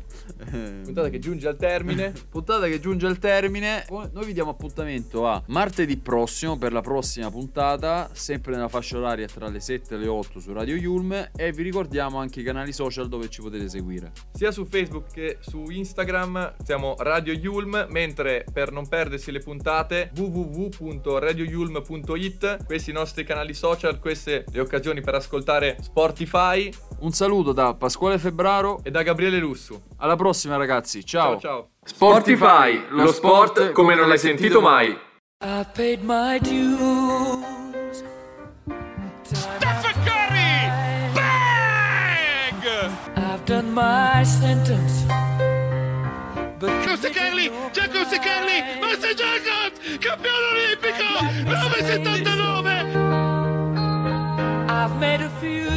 eh, 0.51 0.81
Puntata 0.83 1.07
che 1.07 1.19
giunge 1.19 1.47
al 1.47 1.55
termine. 1.55 2.11
puntata 2.29 2.67
che 2.67 2.81
giunge 2.81 3.07
al 3.07 3.17
termine. 3.17 3.85
Noi 3.89 4.25
vi 4.25 4.33
diamo 4.33 4.49
appuntamento 4.49 5.25
a 5.25 5.41
martedì 5.47 5.95
prossimo 5.95 6.57
per 6.57 6.73
la 6.73 6.81
prossima 6.81 7.31
puntata, 7.31 8.09
sempre 8.11 8.55
nella 8.55 8.67
fascia 8.67 8.97
oraria 8.97 9.27
tra 9.27 9.47
le 9.47 9.61
7 9.61 9.95
e 9.95 9.97
le 9.97 10.07
8 10.09 10.41
su 10.41 10.51
Radio 10.51 10.75
Yulm. 10.75 11.29
E 11.33 11.53
vi 11.53 11.63
ricordiamo 11.63 12.17
anche 12.17 12.41
i 12.41 12.43
canali 12.43 12.73
social 12.73 13.07
dove 13.07 13.29
ci 13.29 13.41
potete 13.41 13.67
seguire. 13.69 14.11
Sia 14.33 14.51
su 14.51 14.65
Facebook 14.65 15.13
che 15.13 15.37
su 15.41 15.69
Instagram 15.69 16.55
siamo 16.63 16.95
Radio 16.97 17.33
Yulm, 17.33 17.85
mentre 17.89 18.45
per 18.51 18.71
non 18.71 18.87
perdersi 18.87 19.31
le 19.31 19.39
puntate 19.39 20.09
www.radioyulm.it, 20.15 22.65
questi 22.65 22.89
i 22.89 22.93
nostri 22.93 23.23
canali 23.23 23.53
social, 23.53 23.99
queste 23.99 24.45
le 24.51 24.59
occasioni 24.59 25.01
per 25.01 25.13
ascoltare 25.15 25.77
Spotify 25.81 26.71
Un 26.99 27.11
saluto 27.11 27.53
da 27.53 27.75
Pasquale 27.75 28.17
Febbraro 28.17 28.79
e 28.83 28.91
da 28.91 29.03
Gabriele 29.03 29.39
Lussu. 29.39 29.81
Alla 29.97 30.15
prossima 30.15 30.55
ragazzi, 30.57 31.05
ciao. 31.05 31.39
Ciao 31.39 31.49
ciao. 31.49 31.69
Spotify, 31.83 32.85
lo 32.89 33.11
sport 33.11 33.71
come 33.71 33.95
non 33.95 34.07
l'hai 34.07 34.19
sentito 34.19 34.61
mai. 34.61 34.95
I 35.41 35.65
paid 35.73 36.01
my 36.03 36.39
dues. 36.39 37.38
my 43.79 44.23
sentence. 44.25 45.05
Jacob 46.59 46.97
Secarelli, 46.99 47.47
Jacob 47.71 48.05
Secarelli, 48.11 48.57
Massey 48.81 49.13
Jacobs, 49.21 49.77
campione 50.03 50.47
olimpico, 50.53 51.07
979. 51.45 52.71
I've 54.67 54.95
made 54.99 55.21
a 55.21 55.29
few. 55.39 55.69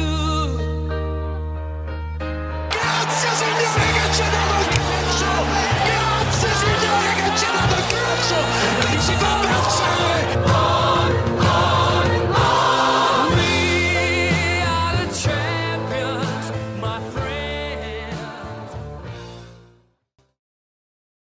Grazie 2.75 3.29
signore 3.39 3.87
che 3.95 4.05
ci 4.15 4.21
ha 4.21 4.29
dato 4.35 4.55
il 4.59 4.67
calcio! 4.83 5.31
Grazie 5.87 6.51
signore 6.61 7.09
che 7.19 7.27
ci 7.37 7.45
ha 7.45 7.51
dato 7.55 7.75
il 7.79 7.85
calcio! 7.93 8.37
Non 8.81 8.99
si 8.99 9.13
può 9.13 9.33
pensare! 9.39 10.32